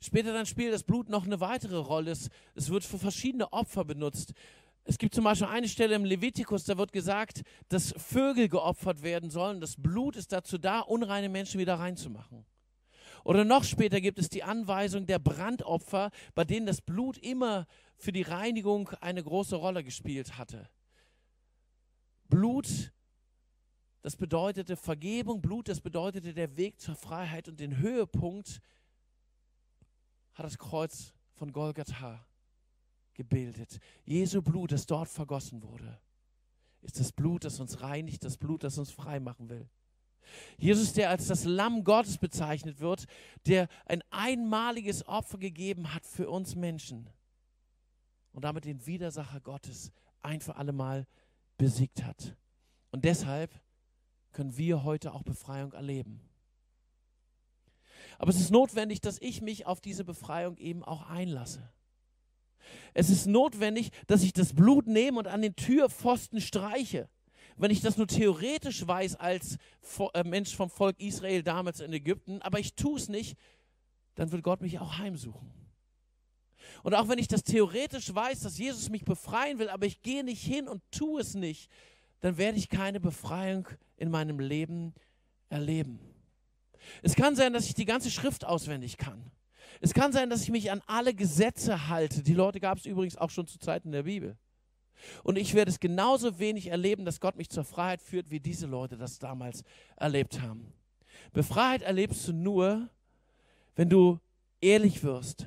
Später 0.00 0.32
dann 0.32 0.46
spielt 0.46 0.74
das 0.74 0.82
Blut 0.82 1.08
noch 1.08 1.26
eine 1.26 1.38
weitere 1.38 1.76
Rolle. 1.76 2.10
Es, 2.10 2.28
es 2.56 2.70
wird 2.70 2.82
für 2.82 2.98
verschiedene 2.98 3.52
Opfer 3.52 3.84
benutzt. 3.84 4.34
Es 4.88 4.98
gibt 4.98 5.16
zum 5.16 5.24
Beispiel 5.24 5.48
eine 5.48 5.68
Stelle 5.68 5.96
im 5.96 6.04
Levitikus, 6.04 6.62
da 6.62 6.78
wird 6.78 6.92
gesagt, 6.92 7.42
dass 7.68 7.92
Vögel 7.96 8.48
geopfert 8.48 9.02
werden 9.02 9.30
sollen. 9.30 9.60
Das 9.60 9.74
Blut 9.74 10.14
ist 10.14 10.30
dazu 10.30 10.58
da, 10.58 10.78
unreine 10.78 11.28
Menschen 11.28 11.58
wieder 11.58 11.74
reinzumachen. 11.74 12.46
Oder 13.24 13.44
noch 13.44 13.64
später 13.64 14.00
gibt 14.00 14.20
es 14.20 14.28
die 14.28 14.44
Anweisung 14.44 15.06
der 15.06 15.18
Brandopfer, 15.18 16.12
bei 16.36 16.44
denen 16.44 16.66
das 16.66 16.80
Blut 16.80 17.18
immer 17.18 17.66
für 17.96 18.12
die 18.12 18.22
Reinigung 18.22 18.90
eine 19.00 19.24
große 19.24 19.56
Rolle 19.56 19.82
gespielt 19.82 20.38
hatte. 20.38 20.70
Blut, 22.28 22.92
das 24.02 24.14
bedeutete 24.14 24.76
Vergebung, 24.76 25.42
Blut, 25.42 25.66
das 25.66 25.80
bedeutete 25.80 26.32
der 26.32 26.56
Weg 26.56 26.80
zur 26.80 26.94
Freiheit 26.94 27.48
und 27.48 27.58
den 27.58 27.78
Höhepunkt 27.78 28.60
hat 30.34 30.46
das 30.46 30.58
Kreuz 30.58 31.12
von 31.34 31.50
Golgatha 31.50 32.24
gebildet. 33.16 33.78
Jesu 34.04 34.42
Blut, 34.42 34.72
das 34.72 34.86
dort 34.86 35.08
vergossen 35.08 35.62
wurde, 35.62 35.98
ist 36.82 37.00
das 37.00 37.12
Blut, 37.12 37.44
das 37.44 37.58
uns 37.58 37.80
reinigt, 37.80 38.24
das 38.24 38.36
Blut, 38.36 38.62
das 38.62 38.78
uns 38.78 38.90
frei 38.90 39.18
machen 39.18 39.48
will. 39.48 39.68
Jesus, 40.58 40.92
der 40.92 41.10
als 41.10 41.26
das 41.26 41.44
Lamm 41.44 41.84
Gottes 41.84 42.18
bezeichnet 42.18 42.80
wird, 42.80 43.06
der 43.46 43.68
ein 43.86 44.02
einmaliges 44.10 45.06
Opfer 45.06 45.38
gegeben 45.38 45.94
hat 45.94 46.04
für 46.04 46.28
uns 46.28 46.54
Menschen 46.56 47.08
und 48.32 48.44
damit 48.44 48.64
den 48.64 48.86
Widersacher 48.86 49.40
Gottes 49.40 49.92
ein 50.22 50.40
für 50.40 50.56
allemal 50.56 51.06
besiegt 51.58 52.02
hat. 52.02 52.36
Und 52.90 53.04
deshalb 53.04 53.50
können 54.32 54.56
wir 54.56 54.84
heute 54.84 55.14
auch 55.14 55.22
Befreiung 55.22 55.72
erleben. 55.72 56.20
Aber 58.18 58.30
es 58.30 58.40
ist 58.40 58.50
notwendig, 58.50 59.00
dass 59.00 59.20
ich 59.20 59.42
mich 59.42 59.66
auf 59.66 59.80
diese 59.80 60.04
Befreiung 60.04 60.56
eben 60.58 60.84
auch 60.84 61.08
einlasse. 61.08 61.70
Es 62.94 63.10
ist 63.10 63.26
notwendig, 63.26 63.90
dass 64.06 64.22
ich 64.22 64.32
das 64.32 64.54
Blut 64.54 64.86
nehme 64.86 65.18
und 65.18 65.26
an 65.26 65.42
den 65.42 65.56
Türpfosten 65.56 66.40
streiche. 66.40 67.08
Wenn 67.56 67.70
ich 67.70 67.80
das 67.80 67.96
nur 67.96 68.06
theoretisch 68.06 68.86
weiß 68.86 69.16
als 69.16 69.56
äh, 70.12 70.24
Mensch 70.24 70.54
vom 70.54 70.68
Volk 70.68 71.00
Israel 71.00 71.42
damals 71.42 71.80
in 71.80 71.92
Ägypten, 71.92 72.42
aber 72.42 72.58
ich 72.58 72.74
tue 72.74 72.98
es 72.98 73.08
nicht, 73.08 73.36
dann 74.14 74.30
wird 74.30 74.42
Gott 74.42 74.60
mich 74.60 74.78
auch 74.78 74.98
heimsuchen. 74.98 75.52
Und 76.82 76.94
auch 76.94 77.08
wenn 77.08 77.18
ich 77.18 77.28
das 77.28 77.44
theoretisch 77.44 78.14
weiß, 78.14 78.40
dass 78.40 78.58
Jesus 78.58 78.90
mich 78.90 79.04
befreien 79.04 79.58
will, 79.58 79.68
aber 79.68 79.86
ich 79.86 80.02
gehe 80.02 80.24
nicht 80.24 80.42
hin 80.42 80.68
und 80.68 80.82
tue 80.90 81.20
es 81.20 81.34
nicht, 81.34 81.70
dann 82.20 82.38
werde 82.38 82.58
ich 82.58 82.68
keine 82.68 83.00
Befreiung 83.00 83.68
in 83.96 84.10
meinem 84.10 84.40
Leben 84.40 84.94
erleben. 85.48 86.00
Es 87.02 87.14
kann 87.14 87.36
sein, 87.36 87.52
dass 87.52 87.66
ich 87.66 87.74
die 87.74 87.84
ganze 87.84 88.10
Schrift 88.10 88.44
auswendig 88.44 88.96
kann. 88.96 89.30
Es 89.80 89.94
kann 89.94 90.12
sein, 90.12 90.30
dass 90.30 90.42
ich 90.42 90.50
mich 90.50 90.70
an 90.70 90.82
alle 90.86 91.14
Gesetze 91.14 91.88
halte. 91.88 92.22
Die 92.22 92.34
Leute 92.34 92.60
gab 92.60 92.78
es 92.78 92.86
übrigens 92.86 93.16
auch 93.16 93.30
schon 93.30 93.46
zu 93.46 93.58
Zeiten 93.58 93.92
der 93.92 94.04
Bibel. 94.04 94.36
Und 95.22 95.36
ich 95.36 95.54
werde 95.54 95.70
es 95.70 95.80
genauso 95.80 96.38
wenig 96.38 96.68
erleben, 96.68 97.04
dass 97.04 97.20
Gott 97.20 97.36
mich 97.36 97.50
zur 97.50 97.64
Freiheit 97.64 98.00
führt, 98.00 98.30
wie 98.30 98.40
diese 98.40 98.66
Leute 98.66 98.96
das 98.96 99.18
damals 99.18 99.62
erlebt 99.96 100.40
haben. 100.40 100.72
Befreiheit 101.32 101.82
erlebst 101.82 102.26
du 102.28 102.32
nur, 102.32 102.88
wenn 103.74 103.88
du 103.88 104.18
ehrlich 104.60 105.02
wirst, 105.02 105.46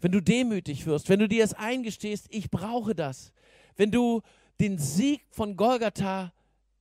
wenn 0.00 0.12
du 0.12 0.20
demütig 0.20 0.86
wirst, 0.86 1.08
wenn 1.08 1.18
du 1.18 1.28
dir 1.28 1.42
es 1.42 1.54
eingestehst, 1.54 2.26
ich 2.30 2.50
brauche 2.50 2.94
das, 2.94 3.32
wenn 3.76 3.90
du 3.90 4.22
den 4.60 4.78
Sieg 4.78 5.22
von 5.30 5.56
Golgatha 5.56 6.32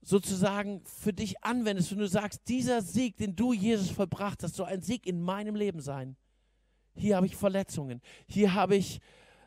sozusagen 0.02 0.84
für 0.86 1.14
dich 1.14 1.44
anwendest, 1.44 1.92
wenn 1.92 1.98
du 1.98 2.08
sagst, 2.08 2.42
dieser 2.48 2.82
Sieg, 2.82 3.18
den 3.18 3.36
du 3.36 3.54
Jesus 3.54 3.90
vollbracht 3.90 4.44
hast, 4.44 4.56
soll 4.56 4.68
ein 4.68 4.82
Sieg 4.82 5.08
in 5.08 5.22
meinem 5.22 5.56
Leben 5.56 5.82
sein. 5.82 6.16
Hier 6.96 7.18
habe 7.18 7.26
ich 7.26 7.36
Verletzungen, 7.36 8.02
hier 8.28 8.54
habe 8.54 8.76
ich 8.76 9.00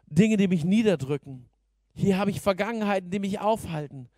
Dinge, 0.06 0.36
die 0.36 0.48
mich 0.48 0.64
niederdrücken, 0.64 1.48
hier 1.94 2.18
habe 2.18 2.30
ich 2.30 2.40
Vergangenheiten, 2.40 3.10
die 3.10 3.18
mich 3.18 3.40
aufhalten. 3.40 4.08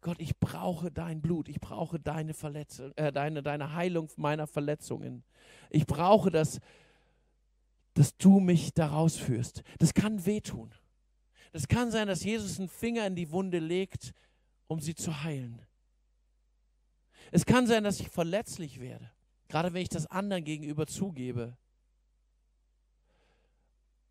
Gott, 0.00 0.20
ich 0.20 0.38
brauche 0.38 0.90
dein 0.90 1.20
Blut, 1.20 1.48
ich 1.48 1.60
brauche 1.60 1.98
deine 1.98 2.32
Verletzung, 2.32 2.92
äh, 2.96 3.12
deine, 3.12 3.42
deine 3.42 3.74
Heilung 3.74 4.08
meiner 4.16 4.46
Verletzungen. 4.46 5.24
Ich 5.70 5.86
brauche 5.86 6.30
das, 6.30 6.60
dass 7.94 8.16
du 8.16 8.38
mich 8.38 8.74
daraus 8.74 9.16
führst. 9.16 9.62
Das 9.78 9.92
kann 9.92 10.24
wehtun. 10.24 10.72
Das 11.52 11.66
kann 11.66 11.90
sein, 11.90 12.06
dass 12.06 12.22
Jesus 12.22 12.58
einen 12.58 12.68
Finger 12.68 13.06
in 13.06 13.16
die 13.16 13.30
Wunde 13.30 13.58
legt, 13.58 14.14
um 14.68 14.80
sie 14.80 14.94
zu 14.94 15.22
heilen. 15.24 15.60
Es 17.32 17.44
kann 17.44 17.66
sein, 17.66 17.84
dass 17.84 18.00
ich 18.00 18.08
verletzlich 18.08 18.80
werde, 18.80 19.10
gerade 19.48 19.72
wenn 19.72 19.82
ich 19.82 19.88
das 19.88 20.06
anderen 20.06 20.44
gegenüber 20.44 20.86
zugebe. 20.86 21.56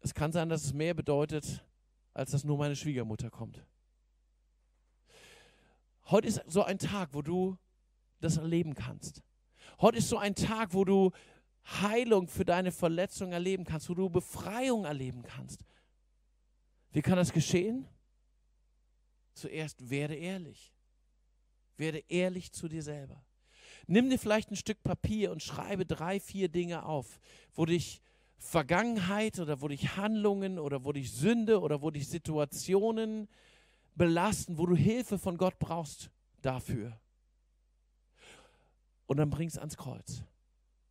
Es 0.02 0.14
kann 0.14 0.32
sein, 0.32 0.50
dass 0.50 0.64
es 0.64 0.74
mehr 0.74 0.94
bedeutet, 0.94 1.66
als 2.14 2.32
dass 2.32 2.44
nur 2.44 2.58
meine 2.58 2.76
Schwiegermutter 2.76 3.30
kommt. 3.30 3.66
Heute 6.06 6.28
ist 6.28 6.42
so 6.48 6.64
ein 6.64 6.80
Tag, 6.80 7.10
wo 7.14 7.22
du 7.22 7.58
das 8.22 8.38
erleben 8.38 8.74
kannst. 8.74 9.22
Heute 9.82 9.98
ist 9.98 10.10
so 10.10 10.18
ein 10.18 10.36
Tag, 10.36 10.74
wo 10.74 10.86
du 10.86 11.12
Heilung 11.66 12.28
für 12.28 12.46
deine 12.46 12.72
Verletzung 12.72 13.34
erleben 13.34 13.66
kannst, 13.66 13.90
wo 13.90 13.94
du 13.94 14.10
Befreiung 14.10 14.86
erleben 14.86 15.22
kannst. 15.24 15.66
Wie 16.92 17.02
kann 17.02 17.18
das 17.18 17.34
geschehen? 17.34 17.88
Zuerst 19.34 19.90
werde 19.90 20.16
ehrlich. 20.16 20.74
Werde 21.76 22.04
ehrlich 22.08 22.54
zu 22.54 22.68
dir 22.68 22.82
selber. 22.82 23.24
Nimm 23.86 24.10
dir 24.10 24.18
vielleicht 24.18 24.50
ein 24.50 24.56
Stück 24.56 24.82
Papier 24.82 25.32
und 25.32 25.44
schreibe 25.44 25.86
drei, 25.86 26.20
vier 26.20 26.50
Dinge 26.50 26.86
auf, 26.86 27.20
wo 27.54 27.66
dich 27.66 28.02
Vergangenheit 28.38 29.40
oder 29.40 29.62
wo 29.62 29.68
dich 29.68 29.98
Handlungen 29.98 30.60
oder 30.60 30.84
wo 30.86 30.92
dich 30.92 31.12
Sünde 31.12 31.60
oder 31.60 31.82
wo 31.82 31.92
dich 31.92 32.08
Situationen 32.08 33.28
belasten, 33.96 34.58
wo 34.58 34.66
du 34.66 34.76
Hilfe 34.76 35.18
von 35.18 35.38
Gott 35.38 35.60
brauchst 35.60 36.12
dafür. 36.42 37.00
Und 39.08 39.18
dann 39.18 39.30
bring 39.30 39.48
es 39.48 39.58
ans 39.58 39.78
Kreuz 39.78 40.24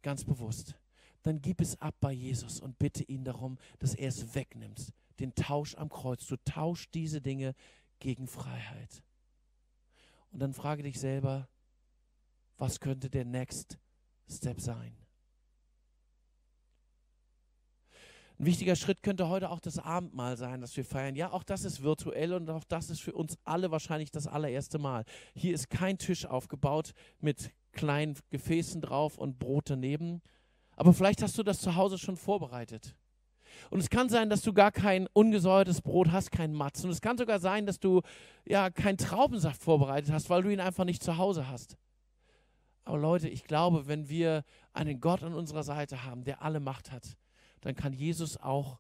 ganz 0.07 0.23
bewusst, 0.23 0.77
dann 1.25 1.43
gib 1.43 1.61
es 1.61 1.81
ab 1.81 1.97
bei 1.99 2.13
Jesus 2.13 2.61
und 2.61 2.79
bitte 2.79 3.03
ihn 3.03 3.25
darum, 3.25 3.59
dass 3.81 3.93
er 3.97 4.07
es 4.07 4.37
wegnimmt. 4.37 4.93
Den 5.19 5.35
Tausch 5.35 5.75
am 5.75 5.89
Kreuz. 5.89 6.25
Du 6.29 6.37
tauschst 6.45 6.95
diese 6.95 7.21
Dinge 7.21 7.57
gegen 7.99 8.29
Freiheit. 8.29 9.03
Und 10.31 10.39
dann 10.39 10.55
frage 10.55 10.85
dich 10.85 11.01
selber, 11.01 11.49
was 12.57 12.79
könnte 12.79 13.11
der 13.11 13.25
Next 13.25 13.79
Step 14.31 14.61
sein? 14.61 14.97
Ein 18.39 18.47
wichtiger 18.47 18.77
Schritt 18.77 19.03
könnte 19.03 19.29
heute 19.29 19.51
auch 19.51 19.61
das 19.61 19.79
Abendmahl 19.79 20.37
sein, 20.37 20.61
das 20.61 20.77
wir 20.77 20.85
feiern. 20.85 21.17
Ja, 21.17 21.33
auch 21.33 21.43
das 21.43 21.65
ist 21.65 21.83
virtuell 21.83 22.35
und 22.35 22.51
auch 22.51 22.65
das 22.65 22.91
ist 22.91 23.01
für 23.01 23.15
uns 23.15 23.39
alle 23.45 23.71
wahrscheinlich 23.71 24.11
das 24.11 24.27
allererste 24.27 24.79
Mal. 24.79 25.05
Hier 25.35 25.55
ist 25.55 25.71
kein 25.71 25.97
Tisch 25.97 26.27
aufgebaut 26.27 26.93
mit 27.21 27.51
kleinen 27.73 28.19
Gefäßen 28.29 28.83
drauf 28.83 29.17
und 29.17 29.39
Brot 29.39 29.71
daneben. 29.71 30.21
Aber 30.77 30.93
vielleicht 30.93 31.23
hast 31.23 31.39
du 31.39 31.43
das 31.43 31.61
zu 31.61 31.77
Hause 31.77 31.97
schon 31.97 32.19
vorbereitet. 32.19 32.95
Und 33.71 33.81
es 33.81 33.89
kann 33.89 34.11
sein, 34.11 34.29
dass 34.29 34.43
du 34.43 34.53
gar 34.53 34.71
kein 34.71 35.07
ungesäuertes 35.15 35.81
Brot 35.81 36.13
hast, 36.13 36.31
kein 36.31 36.53
Matz. 36.53 36.85
Und 36.85 36.91
es 36.91 37.01
kann 37.01 37.17
sogar 37.17 37.39
sein, 37.39 37.65
dass 37.65 37.81
du 37.81 38.03
ja 38.45 38.69
keinen 38.69 38.99
Traubensaft 38.99 39.63
vorbereitet 39.63 40.13
hast, 40.13 40.29
weil 40.29 40.43
du 40.43 40.51
ihn 40.51 40.61
einfach 40.61 40.85
nicht 40.85 41.03
zu 41.03 41.17
Hause 41.17 41.49
hast. 41.49 41.79
Aber 42.85 42.99
Leute, 42.99 43.31
ich 43.31 43.45
glaube, 43.45 43.89
wenn 43.89 44.11
wir 44.11 44.45
einen 44.75 45.01
Gott 45.01 45.23
an 45.23 45.33
unserer 45.33 45.63
Seite 45.63 46.05
haben, 46.05 46.25
der 46.25 46.43
alle 46.43 46.61
Macht 46.61 46.93
hat, 46.93 47.17
dann 47.67 47.75
kann 47.75 47.93
Jesus 47.93 48.37
auch 48.37 48.79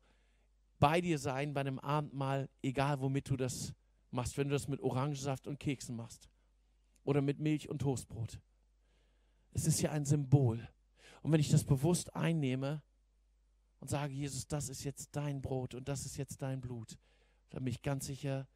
bei 0.78 1.00
dir 1.00 1.18
sein 1.18 1.52
bei 1.54 1.62
einem 1.62 1.80
Abendmahl, 1.80 2.48
egal 2.62 3.00
womit 3.00 3.28
du 3.28 3.36
das 3.36 3.74
machst. 4.12 4.38
Wenn 4.38 4.46
du 4.46 4.54
das 4.54 4.68
mit 4.68 4.80
Orangensaft 4.80 5.48
und 5.48 5.58
Keksen 5.58 5.96
machst 5.96 6.30
oder 7.02 7.20
mit 7.20 7.40
Milch 7.40 7.68
und 7.68 7.80
Toastbrot. 7.80 8.40
Es 9.50 9.66
ist 9.66 9.80
ja 9.80 9.90
ein 9.90 10.04
Symbol. 10.04 10.68
Und 11.22 11.32
wenn 11.32 11.40
ich 11.40 11.50
das 11.50 11.64
bewusst 11.64 12.14
einnehme 12.14 12.80
und 13.80 13.88
sage, 13.88 14.12
Jesus, 14.12 14.46
das 14.46 14.68
ist 14.68 14.84
jetzt 14.84 15.16
dein 15.16 15.42
Brot 15.42 15.74
und 15.74 15.88
das 15.88 16.06
ist 16.06 16.16
jetzt 16.16 16.40
dein 16.40 16.60
Blut, 16.60 16.96
dann 17.50 17.64
bin 17.64 17.72
ich 17.72 17.82
ganz 17.82 18.06
sicher, 18.06 18.46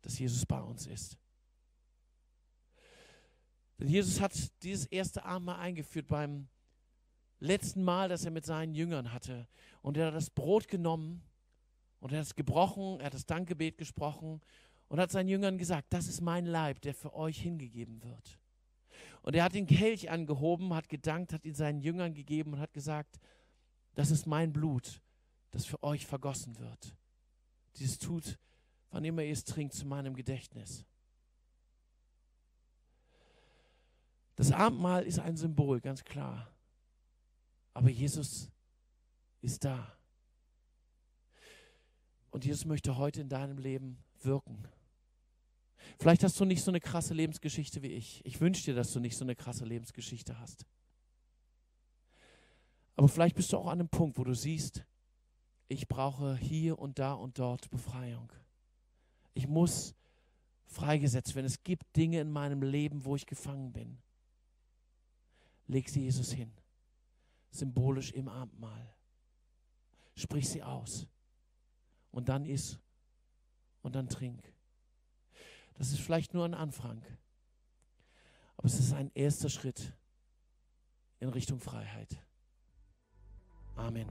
dass 0.00 0.18
Jesus 0.18 0.46
bei 0.46 0.62
uns 0.62 0.86
ist. 0.86 1.18
Denn 3.78 3.88
Jesus 3.88 4.18
hat 4.22 4.32
dieses 4.62 4.86
erste 4.86 5.26
Abendmahl 5.26 5.60
eingeführt 5.60 6.06
beim 6.06 6.48
letzten 7.40 7.82
Mal, 7.82 8.08
das 8.08 8.24
er 8.24 8.30
mit 8.30 8.44
seinen 8.44 8.74
Jüngern 8.74 9.12
hatte. 9.12 9.46
Und 9.82 9.96
er 9.96 10.06
hat 10.06 10.14
das 10.14 10.30
Brot 10.30 10.68
genommen 10.68 11.22
und 12.00 12.12
er 12.12 12.18
hat 12.18 12.26
es 12.26 12.34
gebrochen, 12.34 13.00
er 13.00 13.06
hat 13.06 13.14
das 13.14 13.26
Dankgebet 13.26 13.78
gesprochen 13.78 14.40
und 14.88 15.00
hat 15.00 15.10
seinen 15.10 15.28
Jüngern 15.28 15.58
gesagt, 15.58 15.86
das 15.90 16.08
ist 16.08 16.20
mein 16.20 16.46
Leib, 16.46 16.80
der 16.82 16.94
für 16.94 17.14
euch 17.14 17.40
hingegeben 17.40 18.02
wird. 18.02 18.38
Und 19.22 19.34
er 19.34 19.44
hat 19.44 19.54
den 19.54 19.66
Kelch 19.66 20.10
angehoben, 20.10 20.74
hat 20.74 20.88
gedankt, 20.88 21.32
hat 21.32 21.44
ihn 21.44 21.54
seinen 21.54 21.80
Jüngern 21.80 22.14
gegeben 22.14 22.52
und 22.52 22.60
hat 22.60 22.72
gesagt, 22.74 23.18
das 23.94 24.10
ist 24.10 24.26
mein 24.26 24.52
Blut, 24.52 25.00
das 25.50 25.64
für 25.64 25.82
euch 25.82 26.06
vergossen 26.06 26.58
wird. 26.58 26.94
Dieses 27.76 27.98
tut, 27.98 28.38
wann 28.90 29.04
immer 29.04 29.22
ihr 29.22 29.32
es 29.32 29.44
trinkt, 29.44 29.74
zu 29.74 29.86
meinem 29.86 30.14
Gedächtnis. 30.14 30.84
Das 34.36 34.52
Abendmahl 34.52 35.04
ist 35.04 35.18
ein 35.18 35.36
Symbol, 35.36 35.80
ganz 35.80 36.04
klar. 36.04 36.53
Aber 37.74 37.90
Jesus 37.90 38.50
ist 39.42 39.64
da. 39.64 39.92
Und 42.30 42.44
Jesus 42.44 42.64
möchte 42.64 42.96
heute 42.96 43.20
in 43.20 43.28
deinem 43.28 43.58
Leben 43.58 43.98
wirken. 44.22 44.66
Vielleicht 45.98 46.24
hast 46.24 46.38
du 46.40 46.44
nicht 46.44 46.62
so 46.62 46.70
eine 46.70 46.80
krasse 46.80 47.14
Lebensgeschichte 47.14 47.82
wie 47.82 47.92
ich. 47.92 48.24
Ich 48.24 48.40
wünsche 48.40 48.64
dir, 48.64 48.74
dass 48.74 48.92
du 48.92 49.00
nicht 49.00 49.16
so 49.16 49.24
eine 49.24 49.36
krasse 49.36 49.64
Lebensgeschichte 49.64 50.38
hast. 50.38 50.66
Aber 52.96 53.08
vielleicht 53.08 53.36
bist 53.36 53.52
du 53.52 53.58
auch 53.58 53.66
an 53.66 53.80
einem 53.80 53.88
Punkt, 53.88 54.18
wo 54.18 54.24
du 54.24 54.34
siehst, 54.34 54.84
ich 55.68 55.88
brauche 55.88 56.36
hier 56.36 56.78
und 56.78 56.98
da 56.98 57.14
und 57.14 57.38
dort 57.38 57.70
Befreiung. 57.70 58.32
Ich 59.34 59.48
muss 59.48 59.94
freigesetzt 60.66 61.34
werden. 61.34 61.46
Es 61.46 61.62
gibt 61.62 61.96
Dinge 61.96 62.20
in 62.20 62.30
meinem 62.30 62.62
Leben, 62.62 63.04
wo 63.04 63.16
ich 63.16 63.26
gefangen 63.26 63.72
bin. 63.72 63.98
Leg 65.66 65.88
sie 65.88 66.02
Jesus 66.02 66.32
hin. 66.32 66.52
Symbolisch 67.54 68.10
im 68.10 68.28
Abendmahl. 68.28 68.94
Sprich 70.16 70.48
sie 70.48 70.62
aus. 70.62 71.06
Und 72.10 72.28
dann 72.28 72.44
iss. 72.44 72.80
Und 73.82 73.94
dann 73.94 74.08
trink. 74.08 74.52
Das 75.74 75.92
ist 75.92 76.00
vielleicht 76.00 76.34
nur 76.34 76.44
ein 76.44 76.54
Anfang. 76.54 77.00
Aber 78.56 78.66
es 78.66 78.80
ist 78.80 78.92
ein 78.92 79.10
erster 79.14 79.48
Schritt 79.48 79.92
in 81.20 81.28
Richtung 81.28 81.60
Freiheit. 81.60 82.20
Amen. 83.76 84.08